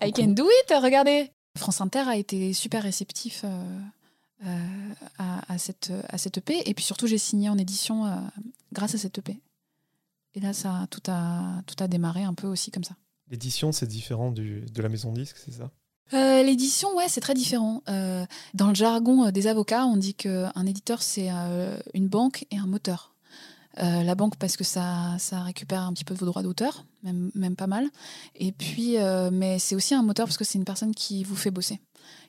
[0.00, 1.30] I can do it, regardez.
[1.58, 6.68] France Inter a été super réceptif euh, à, cette, à cette EP.
[6.68, 8.04] Et puis surtout, j'ai signé en édition
[8.72, 9.40] grâce à cette EP.
[10.34, 12.94] Et là, ça, tout, a, tout a démarré un peu aussi comme ça.
[13.28, 15.70] L'édition, c'est différent du, de la maison disque, c'est ça?
[16.12, 17.82] L'édition, ouais, c'est très différent.
[18.54, 21.30] dans le jargon des avocats, on dit qu'un éditeur, c'est
[21.94, 23.09] une banque et un moteur.
[23.78, 26.84] Euh, la banque parce que ça, ça récupère un petit peu de vos droits d'auteur,
[27.04, 27.86] même, même pas mal.
[28.34, 31.36] Et puis, euh, mais c'est aussi un moteur parce que c'est une personne qui vous
[31.36, 31.80] fait bosser,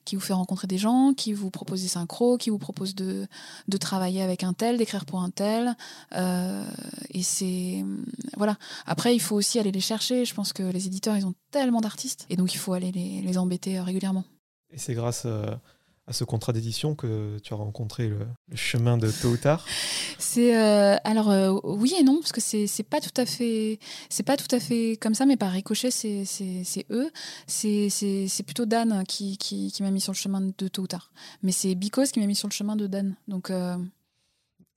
[0.05, 3.27] qui vous fait rencontrer des gens, qui vous propose des synchros, qui vous propose de,
[3.67, 5.75] de travailler avec un tel, d'écrire pour un tel.
[6.15, 6.63] Euh,
[7.09, 7.83] et c'est
[8.37, 8.57] voilà.
[8.85, 10.25] Après, il faut aussi aller les chercher.
[10.25, 13.21] Je pense que les éditeurs, ils ont tellement d'artistes, et donc il faut aller les,
[13.23, 14.25] les embêter régulièrement.
[14.69, 15.25] Et c'est grâce
[16.11, 19.65] à ce contrat d'édition que tu as rencontré le, chemin de tôt ou tard
[20.19, 24.23] C'est euh, alors euh, oui et non parce que c'est pas tout à fait c'est
[24.23, 27.09] pas tout à fait comme ça mais par ricochet c'est c'est eux.
[27.47, 30.87] C'est c'est plutôt Dan qui, qui, qui m'a mis sur le chemin de tôt ou
[30.87, 31.11] tard.
[31.43, 33.15] Mais c'est Bicos qui m'a mis sur le chemin de Dan.
[33.27, 33.77] Donc euh,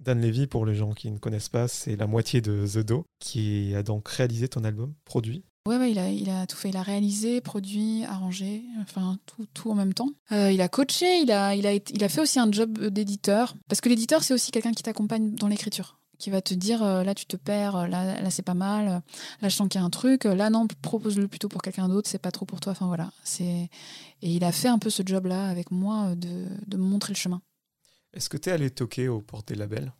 [0.00, 3.06] Dan Levy, pour les gens qui ne connaissent pas, c'est la moitié de The Do,
[3.18, 5.44] qui a donc réalisé ton album, produit.
[5.66, 6.68] Ouais, ouais, il a, il a tout fait.
[6.68, 10.10] Il a réalisé, produit, arrangé, enfin tout, tout en même temps.
[10.30, 13.54] Euh, il a coaché, il a, il, a, il a fait aussi un job d'éditeur.
[13.66, 15.98] Parce que l'éditeur, c'est aussi quelqu'un qui t'accompagne dans l'écriture.
[16.18, 19.02] Qui va te dire, euh, là tu te perds, là, là c'est pas mal,
[19.40, 22.08] là je sens qu'il y a un truc, là non, propose-le plutôt pour quelqu'un d'autre,
[22.08, 22.72] c'est pas trop pour toi.
[22.72, 23.10] Enfin voilà.
[23.40, 23.68] Et
[24.22, 27.42] il a fait un peu ce job-là avec moi de, de me montrer le chemin.
[28.12, 29.92] Est-ce que tu es allé toquer aux portes des labels?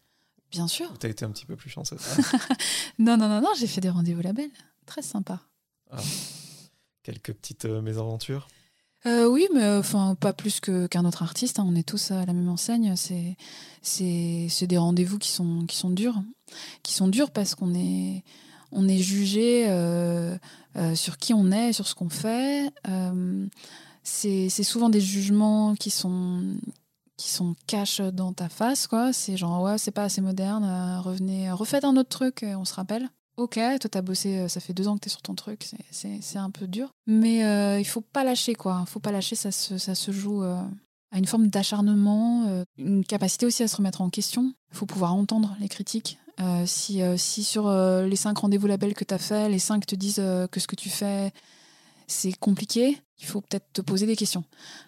[0.53, 0.97] Bien sûr.
[1.01, 2.01] Tu as été un petit peu plus chanceuse
[2.99, 4.53] Non, non, non, non, j'ai fait des rendez-vous labels.
[4.87, 5.41] Très sympa.
[5.91, 5.99] Ah.
[7.03, 8.49] quelques petites mésaventures?
[9.07, 11.59] Oui, mais enfin pas plus que, qu'un autre artiste.
[11.59, 11.67] Hein.
[11.69, 12.97] On est tous à la même enseigne.
[12.97, 13.37] C'est,
[13.83, 16.23] c'est, c'est des rendez-vous qui sont, qui sont durs,
[16.83, 18.25] qui sont durs parce qu'on est,
[18.73, 19.67] on est jugé
[20.95, 22.71] sur qui on est, sur ce qu'on fait.
[24.03, 26.57] c'est, c'est souvent des jugements qui sont,
[27.17, 29.13] qui sont cash dans ta face, quoi.
[29.13, 32.65] C'est genre, ouais, c'est pas assez moderne, euh, revenez, refaites un autre truc, et on
[32.65, 33.09] se rappelle.
[33.37, 36.39] Ok, toi t'as bossé, euh, ça fait deux ans que t'es sur ton truc, c'est
[36.39, 36.91] un peu dur.
[37.07, 38.85] Mais euh, il faut pas lâcher, quoi.
[38.87, 43.63] faut pas lâcher, ça se, ça se joue à une forme d'acharnement, une capacité aussi
[43.63, 44.53] à se remettre en question.
[44.73, 46.19] Il faut pouvoir entendre les critiques.
[46.67, 50.61] si, si sur les cinq rendez-vous labels que t'as fait, les cinq te disent que
[50.61, 51.33] ce que tu fais,
[52.07, 54.45] c'est compliqué, il faut peut-être te poser des questions.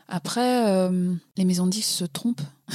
[0.09, 2.43] Après, euh, les maisons de se trompent.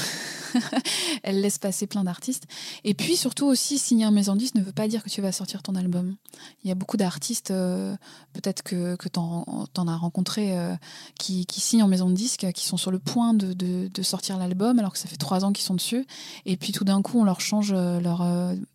[1.23, 2.45] Elles laissent passer plein d'artistes.
[2.83, 5.21] Et puis surtout aussi, signer un maison de disque ne veut pas dire que tu
[5.21, 6.15] vas sortir ton album.
[6.63, 7.95] Il y a beaucoup d'artistes, euh,
[8.33, 10.75] peut-être que, que tu en, as rencontré, euh,
[11.17, 14.79] qui, signent en maison de disque, qui sont sur le point de, de, sortir l'album,
[14.79, 16.05] alors que ça fait trois ans qu'ils sont dessus.
[16.45, 18.25] Et puis tout d'un coup, on leur change leur,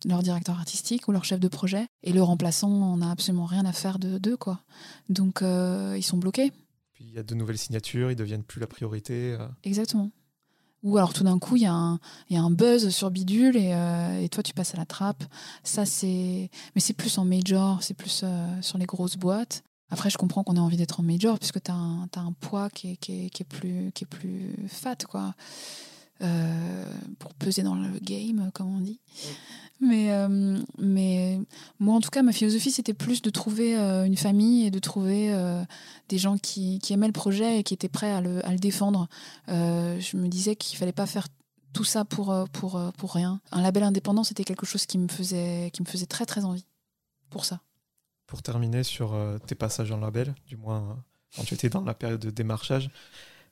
[0.05, 1.87] leur directeur artistique ou leur chef de projet.
[2.03, 4.37] Et le remplaçant, on n'a absolument rien à faire d'eux.
[4.37, 4.61] quoi.
[5.09, 6.51] Donc ils sont bloqués.
[6.97, 9.37] Puis il y a de nouvelles signatures, ils deviennent plus la priorité.
[9.39, 9.47] Euh.
[9.63, 10.09] Exactement.
[10.83, 11.97] Ou alors tout d'un coup, il y, a
[12.31, 15.23] un buzz sur Bidule euh, et, toi, tu passes à la trappe.
[15.63, 16.49] Ça, c'est.
[16.75, 19.63] Mais c'est plus en major, c'est plus euh, sur les grosses boîtes.
[19.89, 22.91] Après, je comprends qu'on ait envie d'être en major puisque tu as, un poids qui
[22.91, 25.33] est, qui, est, plus, qui est plus fat, quoi.
[27.19, 28.99] Pour peser dans le game, comme on dit.
[29.79, 31.39] Mais, euh, mais
[31.79, 34.79] moi, en tout cas, ma philosophie, c'était plus de trouver euh, une famille et de
[34.79, 35.63] trouver euh,
[36.09, 38.57] des gens qui, qui, aimaient le projet et qui étaient prêts à le, à le
[38.57, 39.07] défendre.
[39.47, 41.27] je me disais qu'il fallait pas faire
[41.73, 43.39] tout ça pour, pour, pour rien.
[43.51, 46.65] Un label indépendant, c'était quelque chose qui me, faisait, qui me faisait très, très envie
[47.29, 47.61] pour ça.
[48.25, 50.97] Pour terminer sur tes passages en label, du moins
[51.35, 52.89] quand tu étais dans la période de démarchage,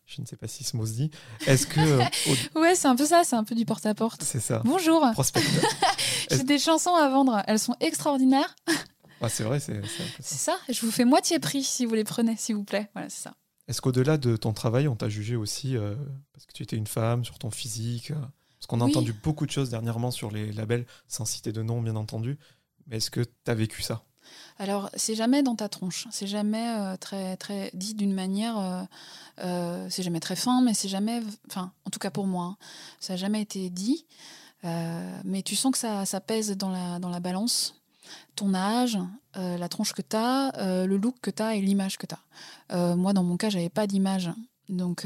[0.06, 1.12] je ne sais pas si ce mot se dit.
[1.48, 1.80] Est-ce que.
[1.80, 2.04] Euh,
[2.60, 4.24] ouais, c'est un peu ça, c'est un peu du porte-à-porte.
[4.24, 4.62] C'est ça.
[4.64, 5.04] Bonjour.
[6.32, 8.56] J'ai des chansons à vendre, elles sont extraordinaires.
[9.22, 9.82] Ah, c'est vrai, c'est
[10.20, 12.90] C'est ça, je vous fais moitié prix si vous les prenez, s'il vous plaît.
[12.94, 13.34] Voilà, c'est ça.
[13.68, 15.96] Est-ce qu'au-delà de ton travail, on t'a jugé aussi euh,
[16.34, 18.16] parce que tu étais une femme, sur ton physique euh,
[18.60, 21.82] Parce qu'on a entendu beaucoup de choses dernièrement sur les labels, sans citer de nom,
[21.82, 22.38] bien entendu.
[22.86, 24.04] Mais est-ce que tu as vécu ça?
[24.58, 28.84] Alors, c'est jamais dans ta tronche, c'est jamais euh, très, très dit d'une manière, euh,
[29.40, 32.58] euh, c'est jamais très fin, mais c'est jamais, enfin, en tout cas pour moi, hein,
[33.02, 34.06] ça n'a jamais été dit.
[34.64, 37.82] mais tu sens que ça, ça, pèse dans la, dans la balance.
[38.36, 38.98] Ton âge,
[39.36, 42.96] la tronche que tu as, le look que tu as et l'image que tu as.
[42.96, 44.32] moi, dans mon cas, j'avais pas d'image.
[44.70, 45.06] Donc,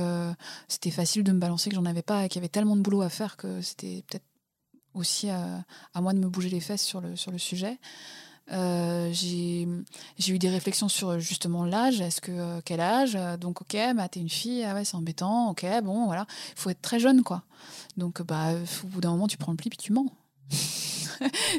[0.68, 2.82] c'était facile de me balancer que j'en avais pas et qu'il y avait tellement de
[2.82, 4.26] boulot à faire que c'était peut-être
[4.94, 5.64] aussi à,
[5.96, 7.78] moi de me bouger les fesses sur le sujet.
[8.52, 9.68] Euh, j'ai
[10.28, 12.02] eu des réflexions sur justement l'âge.
[12.02, 13.18] Est-ce que euh, quel âge?
[13.40, 15.52] Donc ok, bah t'es une fille, ah ouais c'est embêtant.
[15.52, 17.44] Ok, bon voilà, il faut être très jeune quoi.
[17.98, 20.12] Donc bah au bout d'un moment tu prends le pli puis tu mens.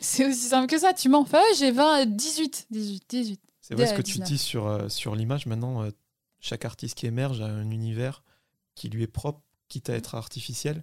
[0.03, 1.21] c'est aussi simple que ça, tu mens.
[1.21, 3.41] Enfin j'ai 20, 18, 18, 18.
[3.61, 5.89] C'est vrai ce que tu dis sur euh, sur l'image maintenant.
[6.41, 8.25] chaque artiste qui émerge a un univers
[8.75, 10.83] qui lui est propre, quitte à être artificiel.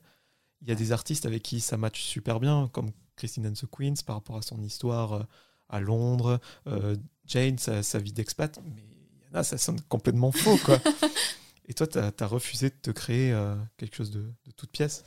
[0.62, 3.66] Il y a des artistes avec qui ça match super bien, comme Christine and the
[3.70, 5.28] Queens par rapport à son histoire
[5.70, 10.32] à Londres, euh, Jane, sa, vie d'expat, mais il y en a, ça sonne complètement
[10.32, 10.80] faux, quoi.
[11.70, 15.04] Et toi, tu as, refusé de te créer euh, quelque chose de, toute pièce?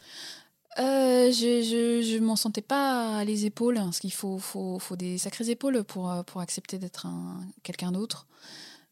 [0.79, 5.49] Euh, je ne m'en sentais pas les épaules, parce qu'il faut, faut, faut, des sacrées
[5.49, 7.07] épaules pour, pour accepter d'être
[7.63, 8.27] quelqu'un d'autre.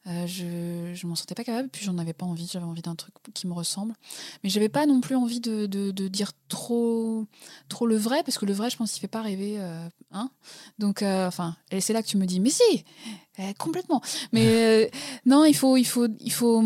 [0.08, 2.94] Euh, je je m'en sentais pas capable, puis j'en avais pas envie, j'avais envie d'un
[2.94, 3.94] truc qui me ressemble.
[4.42, 5.66] Mais j'avais pas non plus envie de,
[6.08, 7.26] dire trop,
[7.68, 9.56] trop le vrai, parce que le vrai, je pense, il fait pas rêver.
[9.58, 10.30] Euh, hein
[10.78, 12.84] Donc, euh, enfin, et c'est là que tu me dis, mais si,
[13.58, 14.00] complètement.
[14.32, 14.90] Mais
[15.26, 16.62] non, il faut, il faut, il faut,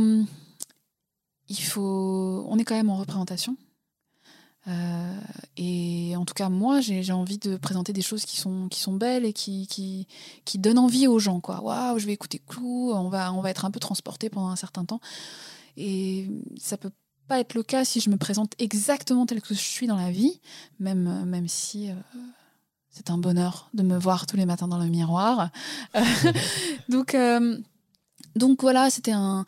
[1.48, 3.56] il faut, on est quand même en représentation.
[4.68, 5.20] Euh,
[5.56, 8.94] et en tout cas, moi, j'ai envie de présenter des choses qui sont, qui sont
[8.94, 10.06] belles et qui, qui,
[10.44, 11.40] qui donnent envie aux gens.
[11.46, 14.56] Waouh, je vais écouter Clou, on va, on va être un peu transporté pendant un
[14.56, 15.00] certain temps.
[15.76, 16.92] Et ça peut
[17.28, 20.10] pas être le cas si je me présente exactement tel que je suis dans la
[20.10, 20.40] vie,
[20.78, 21.94] même, même si euh,
[22.90, 25.50] c'est un bonheur de me voir tous les matins dans le miroir.
[26.88, 27.58] donc, euh,
[28.36, 29.44] donc voilà, c'était un,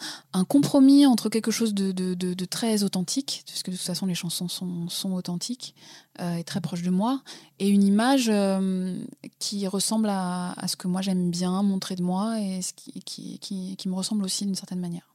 [0.48, 5.74] compromis entre quelque chose de, très authentique, puisque de toute façon les chansons sont, authentiques
[6.20, 7.22] euh, et très proches de moi,
[7.58, 8.98] et une image euh,
[9.38, 12.60] qui ressemble à, ce que moi j'aime bien montrer de moi et
[13.04, 15.14] qui, me ressemble aussi d'une certaine manière.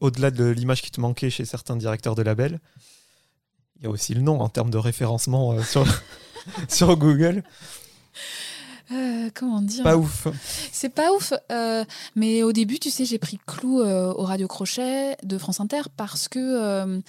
[0.00, 2.60] Au-delà de l'image qui te manquait chez certains directeurs de label,
[3.76, 5.62] il y a aussi le nom en termes de référencement euh,
[6.68, 7.42] sur Google.
[8.90, 10.26] Euh, comment dire Pas ouf.
[10.72, 11.32] C'est pas ouf.
[11.52, 11.84] euh,
[12.16, 15.82] mais au début, tu sais, j'ai pris Clou euh, au Radio Crochet de France Inter
[15.96, 17.00] parce que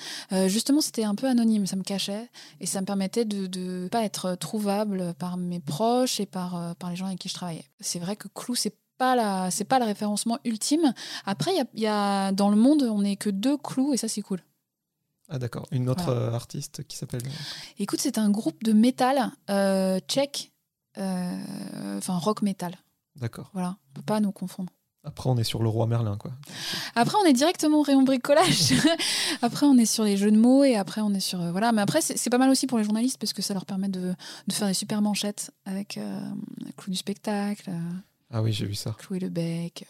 [0.48, 1.66] justement, c'était un peu anonyme.
[1.68, 6.20] Ça me cachait et ça me permettait de ne pas être trouvable par mes proches
[6.20, 7.66] et par, par les gens avec qui je travaillais.
[7.80, 10.94] C'est vrai que Clou, c'est pas la c'est pas le référencement ultime.
[11.26, 13.94] Après, il y a, il y a- dans le monde, on n'est que deux clous
[13.94, 14.42] et ça, c'est cool.
[15.30, 15.66] Ah d'accord.
[15.72, 16.36] Une autre Voilà.
[16.36, 17.22] artiste qui s'appelle.
[17.78, 20.52] Écoute, c'est un groupe de métal euh, tchèque,
[20.98, 22.76] enfin rock métal.
[23.16, 23.50] D'accord.
[23.54, 24.72] Voilà, on peut pas nous confondre.
[25.06, 26.32] Après, on est sur le roi Merlin, quoi.
[26.94, 28.74] Après, on est directement au rayon bricolage.
[29.42, 31.40] après, on est sur les jeux de mots et après, on est sur.
[31.42, 33.66] euh, voilà, mais après, c'est pas mal aussi pour les journalistes parce que ça leur
[33.66, 34.14] permet de,
[34.48, 36.20] de faire des super manchettes avec euh,
[36.76, 37.80] Clou du spectacle, euh,
[38.30, 38.94] Ah oui, j'ai vu ça.
[39.00, 39.88] Clou et le bec.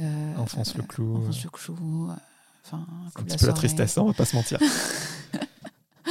[0.00, 1.18] euh, Enfonce le clou.
[1.18, 2.10] Enfonce le clou.
[2.10, 2.14] euh,
[2.66, 2.84] Enfin,
[3.16, 4.58] Un petit la peu la tristesse, hein, on va pas se mentir.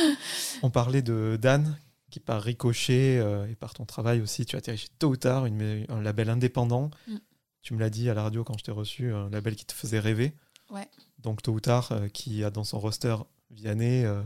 [0.63, 1.77] on parlait de Dan,
[2.09, 5.15] qui par ricochet euh, et par ton travail aussi, tu as atterri chez Tôt ou
[5.17, 6.89] Tard, une- un label indépendant.
[7.07, 7.15] Mm.
[7.61, 9.73] Tu me l'as dit à la radio quand je t'ai reçu, un label qui te
[9.73, 10.33] faisait rêver.
[10.69, 10.87] Ouais.
[11.19, 13.15] Donc Tôt ou Tard, euh, qui a dans son roster
[13.51, 14.21] Vianney, euh,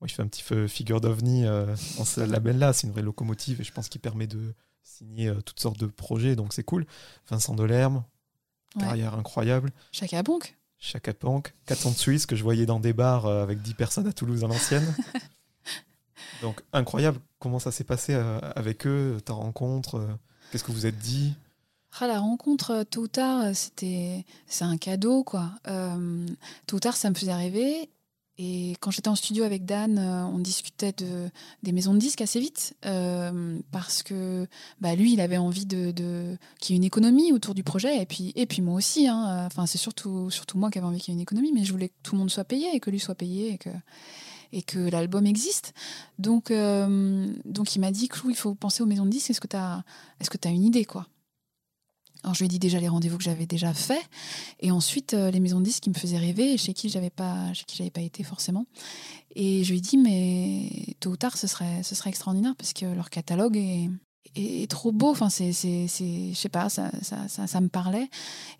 [0.00, 1.66] moi je fais un petit figure d'ovni euh,
[1.98, 2.72] dans ce label-là.
[2.72, 6.36] C'est une vraie locomotive et je pense qu'il permet de signer toutes sortes de projets,
[6.36, 6.84] donc c'est cool.
[7.28, 8.04] Vincent Delerme,
[8.76, 8.82] Ouais.
[8.82, 9.70] carrière incroyable.
[9.92, 10.56] Chaka Bonk.
[10.80, 14.12] Chaka Pank, 400 de Suisse que je voyais dans des bars avec 10 personnes à
[14.12, 14.84] Toulouse à l'ancienne.
[16.44, 20.06] Donc incroyable, comment ça s'est passé euh, avec eux, ta rencontre, euh,
[20.52, 21.32] qu'est-ce que vous êtes dit?
[21.98, 25.52] Ah, la rencontre, euh, tôt ou tard, c'était, c'est un cadeau, quoi.
[26.66, 27.88] Tôt ou tard, ça me faisait rêver.
[28.36, 31.30] Et quand j'étais en studio avec Dan, on discutait de,
[31.62, 32.76] des maisons de disques assez vite,
[33.70, 34.46] parce que
[34.82, 38.02] bah, lui, il avait envie de, de qu'il y ait une économie autour du projet,
[38.02, 39.08] et puis, et puis moi aussi.
[39.08, 39.46] hein.
[39.46, 41.72] Enfin, c'est surtout, surtout moi qui avais envie qu'il y ait une économie, mais je
[41.72, 43.70] voulais que tout le monde soit payé, et que lui soit payé, et que,
[44.52, 45.72] et que l'album existe.
[46.18, 49.40] Donc, euh, donc il m'a dit, Clou, il faut penser aux maisons de disques, est-ce
[49.40, 51.06] que tu as, une idée, quoi?
[52.22, 54.02] Alors je lui ai dit déjà les rendez-vous que j'avais déjà faits
[54.60, 57.10] et ensuite euh, les maisons de disques qui me faisaient rêver et chez qui j'avais
[57.10, 57.52] pas
[57.92, 58.64] pas été forcément.
[59.36, 62.72] Et je lui ai dit mais tôt ou tard ce serait ce serait extraordinaire parce
[62.72, 63.90] que leur catalogue est
[64.34, 65.10] est, trop beau.
[65.10, 68.08] Enfin c'est c'est je sais pas ça ça, ça me parlait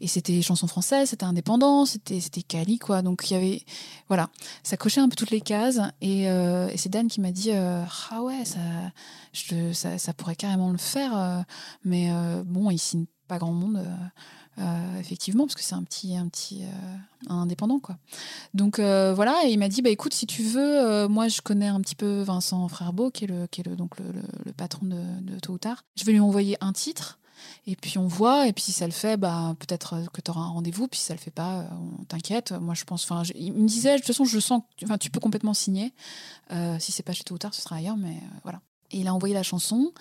[0.01, 3.03] et c'était chansons françaises, c'était indépendant, c'était c'était quali quoi.
[3.03, 3.63] Donc il y avait
[4.09, 4.29] voilà
[4.63, 7.83] ça cochait un peu toutes les cases et, euh, c'est Dan qui m'a dit euh,
[8.11, 8.61] ah ouais ça
[9.33, 11.41] je, ça pourrait carrément le faire euh,
[11.85, 12.11] mais
[12.45, 13.83] bon il signe pas grand monde,
[14.59, 16.97] euh, effectivement, parce que c'est un petit, un petit euh,
[17.29, 17.97] un indépendant, quoi.
[18.55, 21.67] Donc euh, voilà, et il m'a dit, bah écoute, si tu veux, moi je connais
[21.67, 25.39] un petit peu Vincent Frerbeau, qui est le, qui est le, donc le, patron de,
[25.41, 25.85] Tôt ou Tard.
[25.97, 27.19] Je vais lui envoyer un titre.
[27.67, 30.43] Et puis on voit, et puis si ça le fait, bah, peut-être que tu auras
[30.43, 31.65] un rendez-vous, puis si ça le fait pas,
[32.01, 32.53] on t'inquiète.
[32.53, 35.21] Moi je pense, enfin, il me disait, de toute façon, je sens que tu peux
[35.21, 35.93] complètement signer.
[36.79, 38.61] Si c'est pas chez Tôt ou Tard, ce sera ailleurs, mais voilà.
[38.93, 39.93] Et il a envoyé la chanson.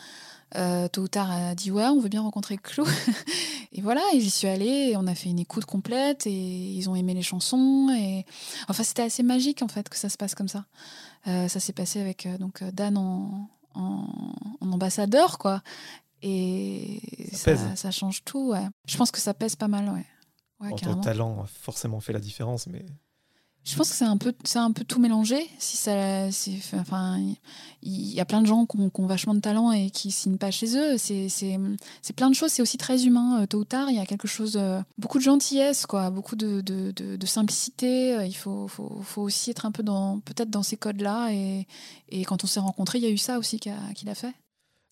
[0.55, 2.85] Euh, tôt ou tard, a dit ouais, on veut bien rencontrer Clou.
[3.71, 6.89] et voilà, et j'y suis allée, et on a fait une écoute complète, et ils
[6.89, 7.89] ont aimé les chansons.
[7.97, 8.25] Et
[8.67, 10.65] enfin, c'était assez magique en fait que ça se passe comme ça.
[11.27, 14.05] Euh, ça s'est passé avec euh, donc Dan en, en,
[14.61, 15.61] en ambassadeur, quoi.
[16.21, 17.01] Et
[17.33, 18.51] Ça ça, ça change tout.
[18.51, 18.65] Ouais.
[18.87, 20.05] Je pense que ça pèse pas mal, ouais.
[20.59, 22.85] Ouais, talent a forcément fait la différence, mais
[23.65, 25.49] Je pense que c'est un peu, c'est un peu tout mélangé.
[25.57, 26.27] Si ça,
[26.73, 27.17] enfin,
[27.81, 30.51] il y a plein de gens qui ont, vachement de talent et qui signent pas
[30.51, 30.97] chez eux.
[30.97, 31.29] C'est,
[32.15, 32.51] plein de choses.
[32.51, 33.41] C'est aussi très humain.
[33.41, 36.35] Euh, Tôt ou tard, il y a quelque chose, euh, beaucoup de gentillesse, quoi, beaucoup
[36.35, 38.15] de, de, de- simplicité.
[38.15, 41.31] Euh, Il faut, faut, faut aussi être un peu dans, peut-être dans ces codes-là.
[41.31, 41.65] Et,
[42.09, 44.33] et quand on s'est rencontrés, il y a eu ça aussi qui a, l'a fait.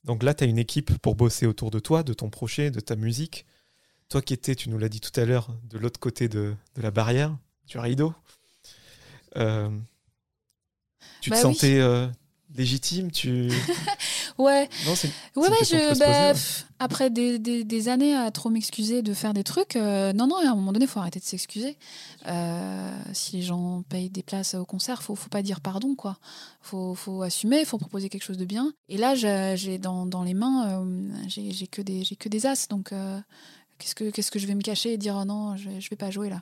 [0.05, 2.79] Donc là, tu as une équipe pour bosser autour de toi, de ton projet, de
[2.79, 3.45] ta musique.
[4.07, 6.81] Toi qui étais, tu nous l'as dit tout à l'heure, de l'autre côté de, de
[6.81, 8.13] la barrière, du rideau.
[9.37, 9.69] Euh,
[11.21, 11.53] tu Bah te oui.
[11.53, 12.07] sentais euh,
[12.55, 13.49] légitime tu...
[14.37, 14.93] Ouais, Non,
[15.35, 16.31] Ouais, ouais, je, bah, poser, ouais.
[16.33, 20.25] pff, après des, des- des années à trop m'excuser de faire des trucs, euh, non,
[20.25, 21.77] non, à un moment donné, il faut arrêter de s'excuser.
[23.13, 26.17] Si les gens payent des places au concert, faut, faut pas dire pardon, quoi.
[26.61, 28.73] Faut, faut assumer, faut proposer quelque chose de bien.
[28.89, 30.83] Et là, j'ai dans, dans les mains,
[31.27, 32.91] j'ai que des, que des as, donc
[33.77, 35.95] qu'est-ce que, qu'est-ce que je vais me cacher et dire oh non, je, je vais
[35.97, 36.41] pas jouer là.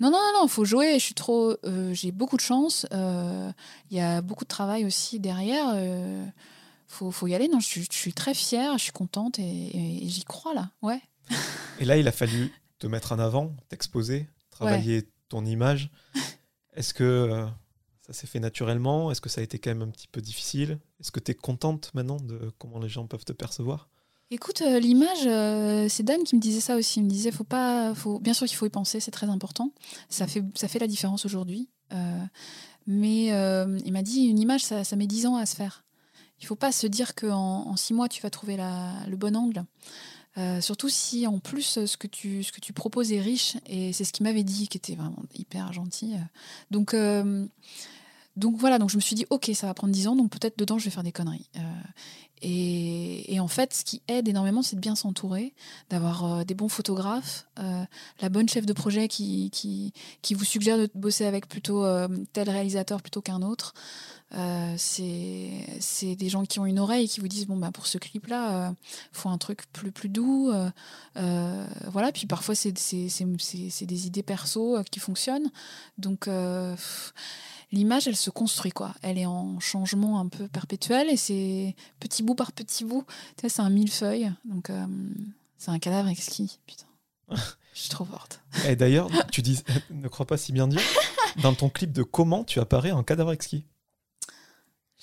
[0.00, 0.98] Non, non, non, faut jouer.
[0.98, 2.86] Je suis trop, euh, j'ai beaucoup de chance.
[2.92, 3.52] euh,
[3.90, 5.66] Il y a beaucoup de travail aussi derrière.
[5.74, 6.26] euh,
[6.86, 7.48] faut, faut y aller.
[7.48, 10.54] Non, je, suis- je suis très fière, je suis contente et, et- et j'y crois
[10.54, 10.70] là.
[10.82, 11.00] Ouais.
[11.78, 15.90] Et là, il a fallu te mettre en avant, t'exposer, travailler ton image.
[16.74, 17.46] Est-ce que euh,
[18.06, 19.10] ça s'est fait naturellement?
[19.12, 20.78] Est-ce que ça a été quand même un petit peu difficile?
[21.00, 23.88] Est-ce que tu es contente maintenant de comment les gens peuvent te percevoir?
[24.32, 27.00] Écoute, euh, l'image, euh, c'est Dan qui me disait ça aussi.
[27.00, 29.72] Il me disait, faut pas, bien sûr qu'il faut y penser, c'est très important.
[30.08, 31.68] Ça fait, la différence aujourd'hui.
[31.92, 32.24] Euh,
[32.86, 33.26] mais
[33.84, 35.84] il m'a dit, une image, ça, met 10 ans à se faire.
[36.40, 39.36] Il faut pas se dire qu'en en six mois, tu vas trouver la, le bon
[39.36, 39.64] angle.
[40.60, 44.04] Surtout si en plus ce que tu, ce que tu proposes est riche, et c'est
[44.04, 46.14] ce qu'il m'avait dit, qui était vraiment hyper gentil.
[46.70, 46.94] Donc,
[48.40, 50.58] donc voilà, donc je me suis dit, ok, ça va prendre 10 ans, donc peut-être
[50.58, 51.48] dedans je vais faire des conneries.
[51.56, 51.60] Euh,
[52.42, 55.52] et, en fait, ce qui aide énormément, c'est de bien s'entourer,
[55.90, 60.88] d'avoir des bons photographes, la bonne chef de projet qui, qui, qui, vous suggère de
[60.94, 61.84] bosser avec plutôt
[62.32, 63.74] tel réalisateur plutôt qu'un autre.
[64.32, 67.88] Euh, c'est des gens qui ont une oreille et qui vous disent bon bah pour
[67.88, 68.74] ce clip là il euh,
[69.10, 75.00] faut un truc plus plus doux euh, voilà puis parfois c'est des idées perso qui
[75.00, 75.50] fonctionnent
[75.98, 76.28] donc
[77.72, 82.22] l'image elle se construit quoi elle est en changement un peu perpétuel et c'est petit
[82.22, 83.04] bout par petit bout
[83.36, 84.70] tu sais c'est un millefeuille donc
[85.56, 86.86] c'est un cadavre exquis putain
[87.74, 90.82] je suis trop forte et d'ailleurs tu dis ne crois pas si bien dire
[91.42, 93.64] dans ton clip de comment tu apparais en cadavre exquis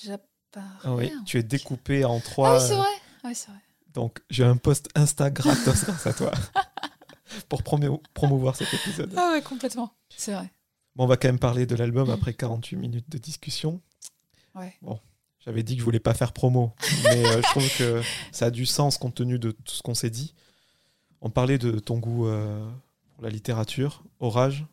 [0.03, 0.65] J'apparais.
[0.84, 2.49] Ah oui, tu es découpé en trois.
[2.49, 2.86] Ah oui, c'est vrai.
[3.24, 3.59] Ah oui, c'est vrai.
[3.93, 6.32] Donc, j'ai un post Instagram grâce à toi
[7.49, 9.13] pour promouvoir cet épisode.
[9.18, 9.91] Ah ouais, complètement.
[10.15, 10.51] C'est vrai.
[10.98, 13.82] Bon, on va quand même parler de l'album après 48 minutes de discussion.
[14.56, 14.74] Ouais.
[14.82, 15.00] Bon,
[15.45, 16.74] j'avais dit que je voulais pas faire promo,
[17.04, 19.93] mais euh, je trouve que ça a du sens compte tenu de tout ce qu'on
[19.93, 20.34] s'est dit.
[21.22, 22.68] On parlait de ton goût euh,
[23.14, 24.66] pour la littérature, Orage.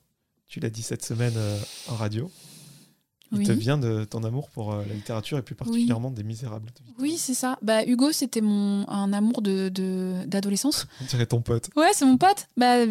[0.49, 2.31] Tu l'as dit cette semaine euh, en radio.
[3.33, 6.71] Il te vient de ton amour pour la littérature et plus particulièrement des Misérables.
[7.01, 7.59] oui, c'est ça.
[7.63, 9.71] Bah, Hugo, c'était mon un amour de
[10.27, 10.87] d'adolescence.
[11.01, 11.69] On dirait ton pote.
[11.75, 12.47] Ouais, c'est mon pote.
[12.57, 12.85] Bah,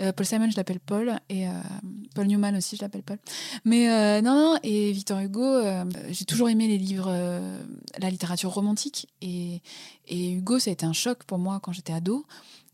[0.00, 1.46] euh, Paul Simon, je l'appelle Paul, et
[2.14, 3.18] Paul Newman aussi, je l'appelle Paul.
[3.64, 5.60] Mais non, non, et Victor Hugo,
[6.08, 7.10] j'ai toujours aimé les livres,
[7.98, 9.62] la littérature romantique, et,
[10.08, 12.26] et, Hugo, ça a été un choc pour moi quand j'étais ado,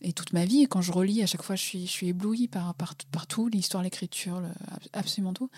[0.02, 0.66] et toute ma vie.
[0.68, 4.40] Quand je relis, à chaque fois, je suis, je éblouie par, par, tout, l'histoire, l'écriture,
[4.92, 5.50] absolument tout.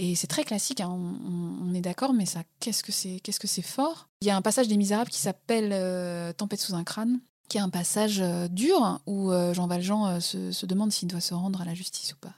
[0.00, 4.08] Et c'est très classique, hein, on, est d'accord, mais ça, qu'est-ce que c'est, fort?
[4.20, 7.18] Il y a un passage des Misérables qui s'appelle euh, Tempête sous un crâne,
[7.48, 11.20] qui est un passage euh, dur où euh, Jean Valjean se, se, demande s'il doit
[11.20, 12.34] se rendre à la justice ou pas.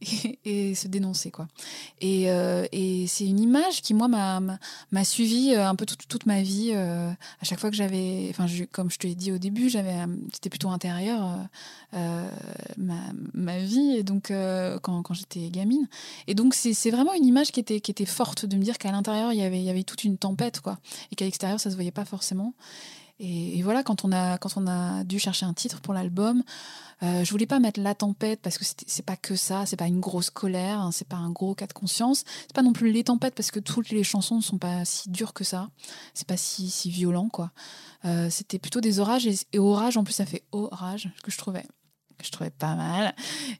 [0.44, 1.48] et, se dénoncer quoi.
[2.00, 2.66] Et, euh,
[3.06, 6.70] c'est une image qui moi m'a suivi euh, un peu toute, toute ma vie.
[6.74, 9.94] Euh, à chaque fois que j'avais, enfin comme je te l'ai dit au début, j'avais
[10.32, 11.38] c'était plutôt intérieur
[11.92, 15.88] ma, vie et donc quand, quand j'étais gamine.
[16.26, 18.92] Et donc c'est vraiment une image qui était qui était forte de me dire qu'à
[18.92, 20.78] l'intérieur il y avait il y avait toute une tempête quoi
[21.10, 22.54] et qu'à l'extérieur ça se voyait pas forcément.
[23.20, 26.44] Et, voilà, quand on, a, quand on a dû chercher un titre pour l'album,
[27.02, 29.86] euh, je voulais pas mettre la tempête parce que c'est pas que ça, c'est pas
[29.86, 32.92] une grosse colère, hein, c'est pas un gros cas de conscience, c'est pas non plus
[32.92, 35.70] les tempêtes parce que toutes les chansons ne sont pas si dures que ça,
[36.14, 37.50] c'est pas si, si violent quoi.
[38.04, 41.66] Euh, c'était plutôt des orages et, orage en plus ça fait orage, que je trouvais
[42.18, 43.14] que je trouvais pas mal.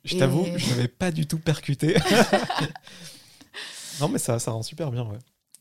[0.04, 1.96] Je t'avoue, je n'avais pas du tout percuté.
[4.00, 5.18] non mais ça, ça rend super bien ouais.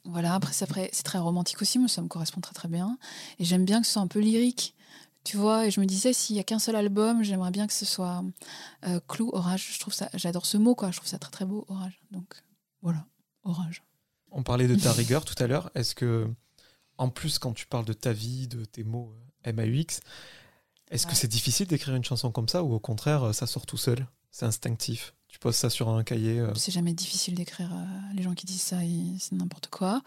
[0.07, 2.97] Voilà, après, c'est très romantique aussi, mais ça me correspond très très bien.
[3.39, 4.73] Et j'aime bien que ce soit un peu lyrique,
[5.25, 5.67] tu vois.
[5.67, 8.23] Et je me disais, s'il n'y a qu'un seul album, j'aimerais bien que ce soit
[8.85, 9.73] euh, Clou, Orage.
[9.73, 10.91] Je trouve ça, j'adore ce mot, quoi.
[10.91, 11.99] Je trouve ça très très beau, Orage.
[12.11, 12.41] Donc
[12.81, 13.05] voilà,
[13.43, 13.83] Orage.
[14.31, 15.71] On parlait de ta rigueur tout à l'heure.
[15.75, 16.33] Est-ce que,
[16.97, 19.13] en plus, quand tu parles de ta vie, de tes mots
[19.45, 19.99] euh, MAUX,
[20.89, 23.75] est-ce que c'est difficile d'écrire une chanson comme ça ou au contraire, ça sort tout
[23.75, 24.07] seul?
[24.31, 26.39] C'est instinctif tu poses ça sur un cahier.
[26.39, 26.53] Euh.
[26.55, 27.69] C'est jamais difficile d'écrire.
[27.73, 28.77] Euh, les gens qui disent ça,
[29.19, 30.01] c'est n'importe quoi.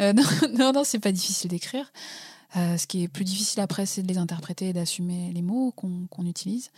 [0.00, 0.12] Euh,
[0.58, 1.92] non, non, c'est pas difficile d'écrire.
[2.54, 6.26] ce qui est plus difficile après, c'est de les interpréter et d'assumer les mots qu'on
[6.26, 6.70] utilise.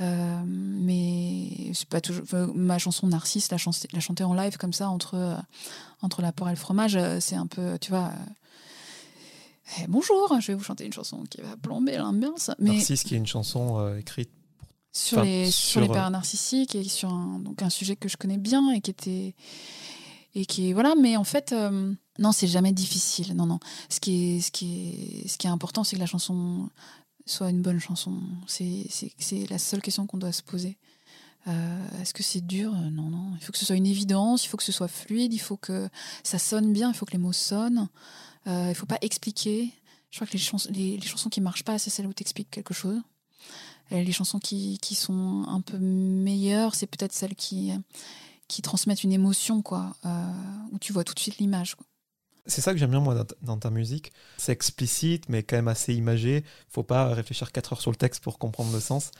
[0.00, 2.24] mais c'est pas toujours.
[2.54, 3.58] ma chanson Narcisse, la,
[3.92, 5.36] la chanter en live comme ça entre
[6.02, 8.12] entre la porc et le fromage, c'est un peu, tu vois.
[9.80, 12.50] Eh, bonjour, je vais vous chanter une chanson qui va plomber l'ambiance.
[12.58, 12.72] Mais...
[12.72, 14.30] Narcisse, qui est une chanson écrite
[14.98, 18.36] sur, les, sur, les pères narcissiques et sur un, donc un sujet que je connais
[18.38, 19.34] bien et qui était
[20.34, 23.60] et qui voilà mais en fait euh, non c'est jamais difficile non non.
[23.88, 26.68] Ce qui est ce qui est ce qui est important c'est que la chanson
[27.26, 28.14] soit une bonne chanson.
[28.46, 28.86] C'est
[29.18, 30.78] c'est la seule question qu'on doit se poser.
[31.46, 32.72] Euh, est-ce que c'est dur?
[32.72, 33.32] Non non.
[33.36, 35.56] Il faut que ce soit une évidence il faut que ce soit fluide il faut
[35.56, 35.88] que
[36.24, 37.88] ça sonne bien il faut que les mots sonnent.
[38.46, 39.72] Euh, il faut pas expliquer.
[40.10, 42.22] Je crois que les, chansons les, les chansons qui marchent pas c'est celles où tu
[42.22, 42.96] expliques quelque chose.
[42.96, 43.17] euh,
[43.90, 47.72] les chansons qui, qui, sont un peu meilleures, c'est peut-être celles qui,
[48.48, 50.32] qui transmettent une émotion, quoi, euh,
[50.72, 51.76] où tu vois tout de suite l'image.
[52.46, 54.10] C'est ça que j'aime bien, moi, dans ta musique.
[54.38, 56.44] C'est explicite, mais quand même assez imagé.
[56.70, 59.10] faut pas réfléchir 4 heures sur le texte pour comprendre le sens.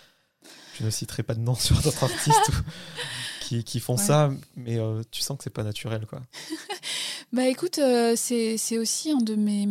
[0.78, 2.50] Je ne citerai pas de nom sur d'autres artistes
[3.42, 6.22] qui, qui, font ça, mais euh, tu sens que c'est pas naturel, quoi.
[7.32, 7.78] bah écoute,
[8.16, 9.68] c'est aussi un de mes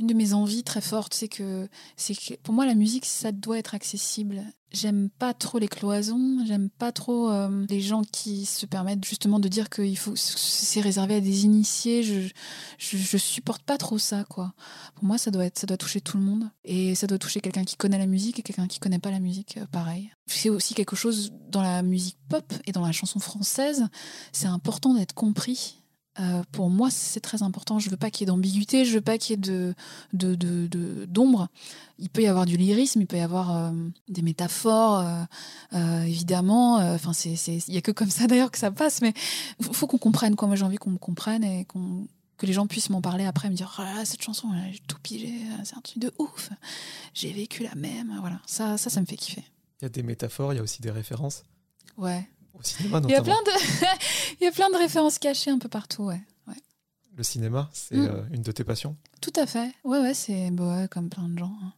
[0.00, 3.32] une de mes envies très fortes, c'est que, c'est que pour moi, la musique, ça
[3.32, 4.42] doit être accessible.
[4.72, 9.40] J'aime pas trop les cloisons, j'aime pas trop euh, les gens qui se permettent justement
[9.40, 9.82] de dire que
[10.14, 12.02] c'est réservé à des initiés.
[12.02, 12.20] Je,
[12.78, 14.54] je, je, supporte pas trop ça, quoi.
[14.94, 16.48] Pour moi, ça doit, être, ça doit toucher tout le monde.
[16.64, 19.20] Et ça doit toucher quelqu'un qui connaît la musique et quelqu'un qui connaît pas la
[19.20, 20.10] musique, euh, pareil.
[20.26, 23.86] C'est aussi quelque chose dans la musique pop et dans la chanson française.
[24.32, 25.79] C'est important d'être compris
[26.20, 27.78] euh, pour moi, c'est très important.
[27.78, 29.74] Je veux pas qu'il y ait d'ambiguïté, je veux pas qu'il y ait
[30.12, 31.48] de, d'ombre.
[31.98, 33.72] Il peut y avoir du lyrisme, il peut y avoir euh,
[34.08, 35.06] des métaphores,
[35.72, 36.76] euh, évidemment.
[36.76, 39.14] Enfin, c'est, il y a que comme ça d'ailleurs que ça passe, mais
[39.60, 40.36] il faut qu'on comprenne.
[40.36, 40.48] Quoi.
[40.48, 42.06] Moi, j'ai envie qu'on me comprenne et qu'on,
[42.36, 45.34] que les gens puissent m'en parler après, me dire oh cette chanson, j'ai tout pigé,
[45.64, 46.50] c'est un truc de ouf.
[47.14, 48.14] J'ai vécu la même.
[48.20, 49.44] Voilà, ça, ça, ça me fait kiffer.
[49.80, 51.44] Il y a des métaphores, il y a aussi des références.
[51.96, 53.50] Ouais, au cinéma, il y, a plein de
[54.40, 56.20] il y a plein de références cachées un peu partout, ouais.
[56.48, 56.56] ouais.
[57.16, 58.06] Le cinéma, c'est mm.
[58.06, 58.96] euh, une de tes passions?
[59.20, 59.72] Tout à fait.
[59.84, 61.54] Ouais, ouais, c'est bah comme plein de gens.
[61.62, 61.72] Hein.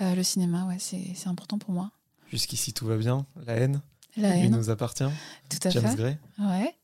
[0.00, 1.90] Euh, le cinéma, ouais, c'est important pour moi.
[2.30, 3.26] Jusqu'ici, tout va bien?
[3.46, 3.80] La haine?
[4.16, 4.56] La haine.
[4.56, 5.08] nous appartient?
[5.48, 5.96] Tout à James fait.
[5.96, 6.18] Gray?
[6.38, 6.74] Ouais.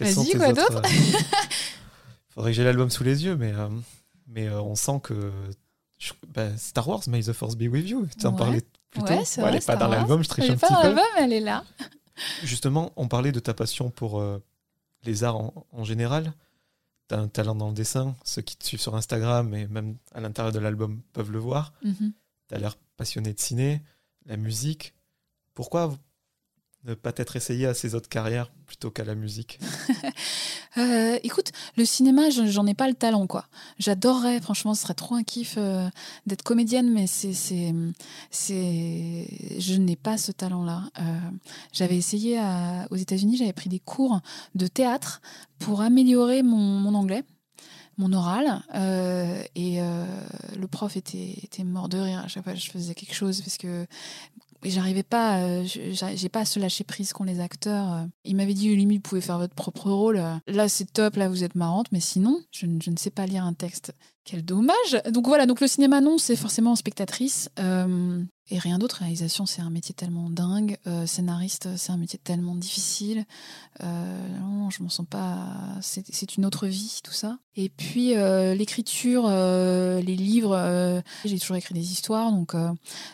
[0.00, 0.82] Vas-y, quoi d'autre?
[0.84, 1.18] Il euh,
[2.30, 3.52] faudrait que j'ai l'album sous les yeux, mais,
[4.26, 5.32] mais on sent que.
[6.28, 8.06] Bah, Star Wars, May the Force be with you.
[8.18, 8.38] Tu en ouais.
[8.38, 9.06] parlais plus tôt.
[9.06, 10.86] Bon, elle n'est pas dans l'album, je triche elle un petit pas dans peu.
[10.88, 11.64] l'album, elle est là.
[12.42, 14.42] Justement, on parlait de ta passion pour euh,
[15.04, 16.32] les arts en, en général.
[17.08, 18.16] Tu as un talent dans le dessin.
[18.24, 21.72] Ceux qui te suivent sur Instagram et même à l'intérieur de l'album peuvent le voir.
[21.82, 22.12] Mm -hmm.
[22.48, 23.82] Tu as l'air passionné de ciné,
[24.26, 24.94] la musique.
[25.54, 25.96] Pourquoi
[26.84, 29.58] ne pas t'être essayé à ces autres carrières plutôt qu'à la musique
[30.78, 33.46] euh, Écoute, le cinéma, j'en ai pas le talent, quoi.
[33.78, 35.88] J'adorerais, franchement, ce serait trop un kiff euh,
[36.26, 37.74] d'être comédienne, mais c'est, c'est,
[39.58, 40.84] je n'ai pas ce talent-là.
[41.00, 41.18] Euh,
[41.72, 42.40] j'avais essayé
[42.90, 44.20] aux États-Unis, j'avais pris des cours
[44.54, 45.20] de théâtre
[45.58, 47.24] pour améliorer mon, anglais
[47.96, 49.80] mon oral euh, et
[50.56, 53.40] le prof était, était mort de rire à chaque fois que je faisais quelque chose
[53.40, 53.86] parce que
[54.62, 58.06] j'arrivais pas, euh, j'ai pas à se lâcher prise qu'ont les acteurs.
[58.24, 60.22] Il m'avait dit limite vous pouvez faire votre propre rôle.
[60.46, 63.54] Là c'est top, là vous êtes marrante, mais sinon je, ne sais pas lire un
[63.54, 63.92] texte.
[64.30, 65.00] Quel dommage.
[65.10, 67.48] Donc voilà, donc le cinéma non, c'est forcément spectatrice.
[67.58, 68.96] Euh, et rien d'autre.
[68.96, 70.76] Réalisation, c'est un métier tellement dingue.
[70.86, 73.24] Euh, scénariste, c'est un métier tellement difficile.
[73.82, 75.78] Euh, non, je m'en sens pas.
[75.80, 77.38] C'est une autre vie, tout ça.
[77.56, 78.14] Et puis
[78.54, 81.02] l'écriture, les livres.
[81.24, 82.52] J'ai toujours écrit des histoires, donc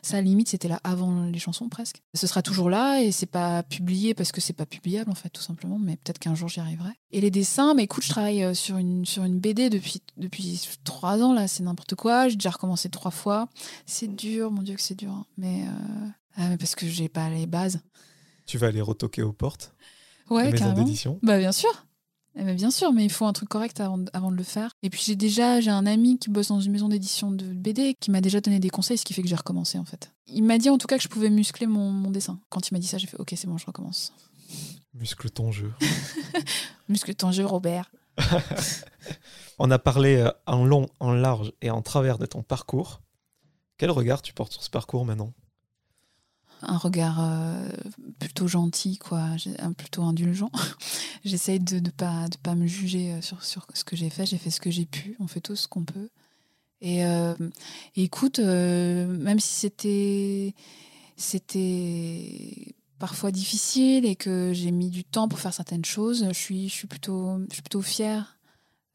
[0.03, 2.03] ça, à limite, c'était là avant les chansons presque.
[2.15, 5.31] Ce sera toujours là et c'est pas publié parce que c'est pas publiable en fait,
[5.31, 5.79] tout simplement.
[5.79, 6.91] Mais peut-être qu'un jour j'y arriverai.
[7.15, 11.23] Et les dessins, mais écoute, je travaille sur une sur une BD depuis depuis trois
[11.23, 11.47] ans là.
[11.47, 12.29] C'est n'importe quoi.
[12.29, 13.49] J'ai déjà recommencé trois fois.
[13.87, 15.13] C'est dur, mon dieu que c'est dur.
[15.13, 15.25] Hein.
[15.39, 16.09] Mais, euh...
[16.35, 17.79] ah, mais parce que j'ai pas les bases.
[18.47, 19.77] Tu vas aller retoquer aux portes
[20.29, 20.83] Ouais, maison carrément.
[20.83, 21.21] d'édition?
[21.23, 21.71] Bah bien sûr.
[22.37, 24.43] Eh ben, bien sûr, mais il faut un truc correct avant de, avant de le
[24.43, 24.73] faire.
[24.83, 27.95] Et puis j'ai déjà j'ai un ami qui bosse dans une maison d'édition de BD
[28.01, 30.11] qui m'a déjà donné des conseils, ce qui fait que j'ai recommencé en fait.
[30.27, 32.41] Il m'a dit en tout cas que je pouvais muscler mon, mon dessin.
[32.49, 34.13] Quand il m'a dit ça, j'ai fait ok c'est bon, je recommence.
[34.95, 35.73] Muscle ton jeu.
[36.89, 37.91] Muscle ton jeu, Robert.
[39.59, 43.01] On a parlé euh, en long, en large et en travers de ton parcours.
[43.77, 45.33] Quel regard tu portes sur ce parcours maintenant
[46.67, 47.69] un regard euh,
[48.19, 49.23] plutôt gentil, quoi,
[49.77, 50.51] plutôt indulgent.
[51.25, 54.25] J'essaye de ne pas, de pas me juger sur, sur ce que j'ai fait.
[54.25, 55.15] J'ai fait ce que j'ai pu.
[55.21, 56.09] On fait tout ce qu'on peut.
[56.85, 57.35] Et, euh,
[57.97, 60.55] et écoute, euh, même si c'était
[61.17, 66.69] c'était parfois difficile et que j'ai mis du temps pour faire certaines choses, je suis,
[66.69, 68.39] je suis, plutôt, je suis plutôt fière,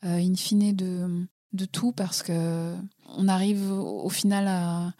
[0.04, 2.76] in fine, de, de tout parce que
[3.18, 4.94] on arrive au, final à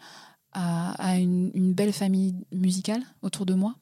[0.52, 3.76] à, une, belle famille musicale autour de moi.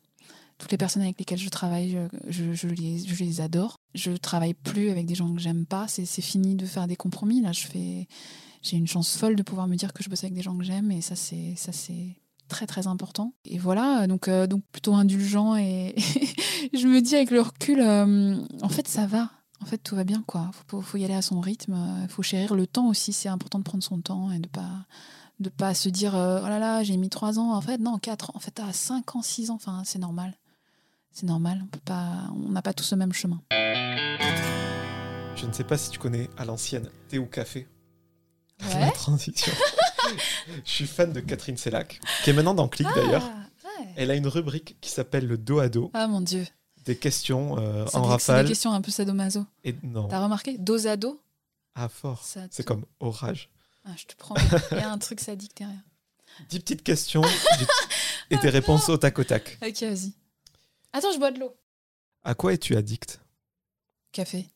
[0.59, 1.97] Toutes les personnes avec lesquelles je travaille,
[2.29, 3.79] je, je, les, je les, adore.
[3.95, 5.87] Je travaille plus avec des gens que j'aime pas.
[5.87, 7.41] C'est fini de faire des compromis.
[7.41, 8.07] Là, j'ai
[8.77, 10.91] une chance folle de pouvoir me dire que je bosse avec des gens que j'aime,
[10.91, 12.17] et ça, c'est
[12.49, 13.35] très très important.
[13.45, 15.57] Et voilà, donc, euh, donc plutôt indulgent.
[15.57, 15.95] Et
[16.73, 19.31] je me dis avec le recul, euh, en fait, ça va.
[19.61, 20.51] En fait, tout va bien, quoi.
[20.69, 21.77] Faut, faut y aller à son rythme.
[22.03, 23.13] Il faut chérir le temps aussi.
[23.13, 24.87] C'est important de prendre son temps et de pas
[25.41, 27.99] de pas se dire euh, oh là là j'ai mis trois ans en fait non
[27.99, 30.35] quatre en fait à cinq ans six ans enfin c'est normal
[31.13, 33.41] c'est normal on peut pas on n'a pas tous le même chemin
[35.37, 37.69] je ne sais pas si tu connais à l'ancienne thé ou café
[38.63, 38.81] ouais.
[38.81, 39.53] la transition
[40.65, 43.25] je suis fan de Catherine Sellac qui est maintenant dans Click ah, d'ailleurs.
[43.25, 43.87] ouais.
[43.97, 45.91] elle a une rubrique qui s'appelle le dos à dos.
[45.95, 46.47] Ah mon dieu.
[46.85, 49.45] Des questions euh, en rafale des questions un peu sadomaso.
[49.65, 50.09] Et non.
[50.09, 50.57] T'as remarqué?
[50.59, 51.21] Dos à dos?
[51.75, 52.25] Ah fort.
[52.25, 53.51] Ça c'est comme orage.
[53.85, 54.35] Ah, je te prends.
[54.73, 55.81] Il y a un truc sadique derrière.
[56.49, 57.23] Dix petites questions
[58.31, 59.59] et des réponses au tac au tac.
[59.63, 60.13] Ok vas-y.
[60.93, 61.55] Attends je bois de l'eau.
[62.25, 63.21] À quoi es-tu addict?
[64.13, 64.49] Café.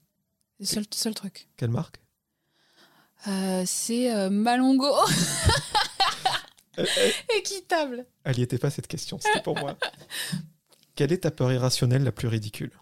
[0.61, 1.48] C'est le seul, seul truc.
[1.57, 2.00] Quelle marque?
[3.28, 4.92] Euh, c'est euh, Malongo.
[7.36, 8.06] Équitable.
[8.24, 9.76] Elle y était pas cette question, c'était pour moi.
[10.94, 12.72] Quelle est ta peur irrationnelle la plus ridicule?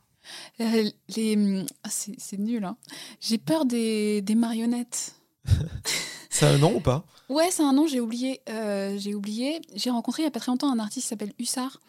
[0.61, 1.37] Euh, les...
[1.37, 2.65] hum, ah, c'est nul.
[2.65, 2.77] Hein.
[3.21, 5.15] J'ai peur des, des marionnettes.
[6.33, 7.05] C'est un nom ou pas?
[7.29, 8.41] Ouais, c'est un nom, j'ai oublié.
[8.49, 9.61] Euh, j'ai oublié.
[9.75, 11.81] J'ai rencontré il y a pas très longtemps un artiste qui s'appelle Hussard,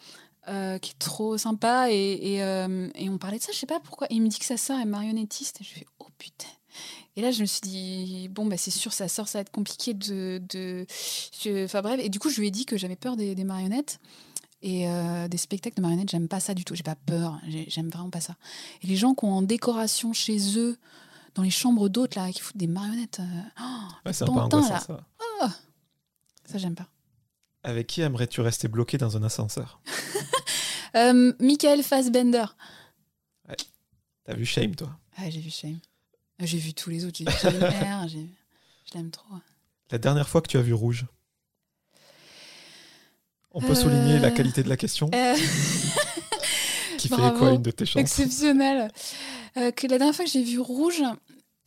[0.49, 1.89] euh, qui est trop sympa.
[1.89, 2.37] Et, et,
[2.95, 4.07] et on parlait de ça, je sais pas pourquoi.
[4.09, 5.61] Et il me dit que sa sœur est marionnettiste.
[5.61, 6.47] Et je fais, oh putain.
[7.17, 9.51] Et là, je me suis dit, bon, bah, c'est sûr, sa sœur, ça va être
[9.51, 10.41] compliqué de.
[10.49, 10.85] de...
[11.65, 11.99] Enfin bref.
[12.01, 13.99] Et du coup, je lui ai dit que j'avais peur des, des marionnettes.
[14.63, 16.75] Et euh, des spectacles de marionnettes, j'aime pas ça du tout.
[16.75, 17.39] J'ai pas peur.
[17.47, 18.35] J'ai- J'aime vraiment pas ça.
[18.83, 20.77] Et les gens qui ont en décoration chez eux,
[21.35, 23.19] dans les chambres d'hôtes, là, qui foutent des marionnettes.
[23.59, 23.63] oh,
[24.05, 24.99] Ouais, C'est un peu pantin, angoissant là.
[25.41, 25.53] ça.
[26.45, 26.87] ça, j'aime pas.
[27.63, 29.81] Avec qui aimerais-tu rester bloqué dans un ascenseur?
[30.93, 32.43] Euh, Michael Fassbender.
[34.25, 34.89] T'as vu Shame toi?
[35.17, 35.79] Ah, j'ai vu Shame.
[36.41, 37.17] Euh, J'ai vu tous les autres.
[37.17, 39.35] J'ai vu Jane Je l'aime trop.
[39.91, 41.05] La dernière fois que tu as vu rouge?
[43.53, 45.35] On peut Euh, souligner la qualité de la question Euh,
[46.97, 47.45] qui fait bravo.
[47.45, 47.99] à une de tes chansons.
[47.99, 48.89] exceptionnel.
[49.57, 51.03] Euh, que la dernière fois que j'ai vu rouge,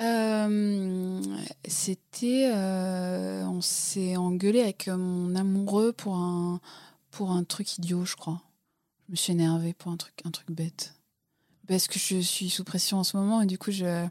[0.01, 1.21] euh,
[1.69, 2.51] c'était.
[2.55, 6.61] euh, on s'est engueulé avec mon amoureux pour un,
[7.11, 8.41] pour un truc idiot, je crois.
[9.07, 10.95] Je me suis énervée pour un truc, un truc bête.
[11.67, 14.07] Parce que je suis sous pression en ce moment et du coup, je,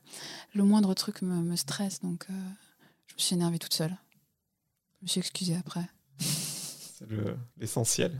[0.55, 1.99] le moindre truc me, me stresse.
[2.01, 2.49] Donc, euh,
[3.07, 3.95] je me suis énervée toute seule.
[4.99, 5.85] Je me suis excusée après.
[6.19, 8.17] C'est le- l'essentiel.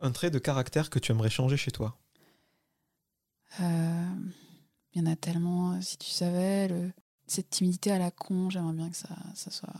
[0.00, 1.96] un trait de caractère que tu aimerais changer chez toi?
[3.60, 4.14] Euh,
[4.94, 6.92] Il y en a tellement, euh, si tu savais, le-
[7.26, 9.72] cette timidité à la con, j'aimerais bien que ça, ça, soit,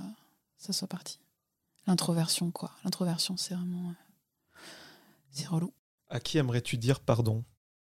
[0.59, 1.19] ça soit parti.
[1.87, 2.71] L'introversion, quoi.
[2.85, 3.91] L'introversion, c'est vraiment.
[3.91, 4.61] euh,
[5.33, 5.73] C'est relou.
[6.09, 7.45] À qui aimerais-tu dire pardon?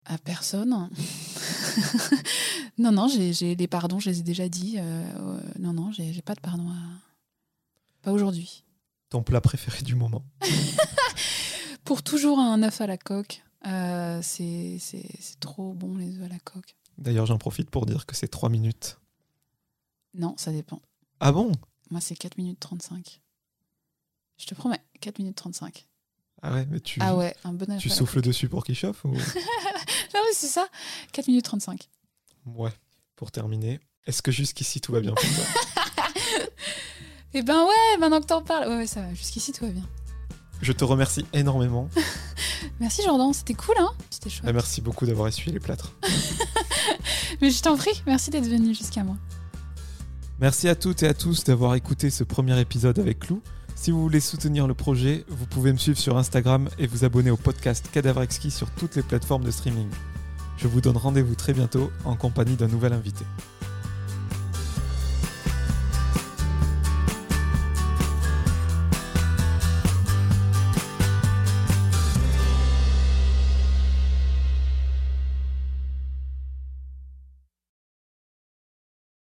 [0.06, 0.70] À personne.
[2.78, 4.76] non, non, j'ai des pardons, je les ai déjà dit.
[4.78, 6.76] euh, euh, non, non, j'ai pas de pardon à.
[8.04, 8.64] Pas aujourd'hui.
[9.10, 10.24] Ton plat préféré du moment
[11.84, 13.44] Pour toujours un œuf à la coque.
[13.68, 14.80] euh, c'est
[15.40, 16.76] trop bon, les œufs à la coque.
[16.98, 19.00] D'ailleurs, j'en profite pour dire que c'est 3 minutes.
[20.14, 20.82] Non, ça dépend.
[21.20, 21.52] Ah bon?
[21.90, 23.22] Moi, c'est 4 minutes 35.
[24.38, 25.88] Je te promets, 4 minutes 35.
[26.42, 29.14] Ah ouais, mais tu, Ah ouais, un bon tu souffles dessus pour qu'il chauffe ou...
[30.04, 30.12] coque.
[30.14, 30.68] Ah oui, c'est ça.
[31.12, 31.90] 4 minutes 35.
[32.46, 32.72] Ouais.
[33.16, 35.46] Pour terminer, est-ce que jusqu'ici tout va bien pour toi?
[37.38, 38.70] Eh ben ouais, maintenant que t'en parles.
[38.70, 39.14] Ouais, ouais, ça va.
[39.14, 39.84] Jusqu'ici, tout va bien.
[40.62, 41.90] Je te remercie énormément.
[42.80, 43.92] Merci Jordan, c'était cool, hein?
[44.10, 44.50] C'était chouette.
[44.50, 45.92] Et merci beaucoup d'avoir essuyé les plâtres.
[47.42, 49.18] Mais je t'en prie, merci d'être venu jusqu'à moi.
[50.40, 53.42] Merci à toutes et à tous d'avoir écouté ce premier épisode avec Clou.
[53.86, 57.30] Si vous voulez soutenir le projet, vous pouvez me suivre sur Instagram et vous abonner
[57.30, 59.90] au podcast Cadavre sur toutes les plateformes de streaming.
[60.58, 63.26] Je vous donne rendez-vous très bientôt en compagnie d'un nouvel invité.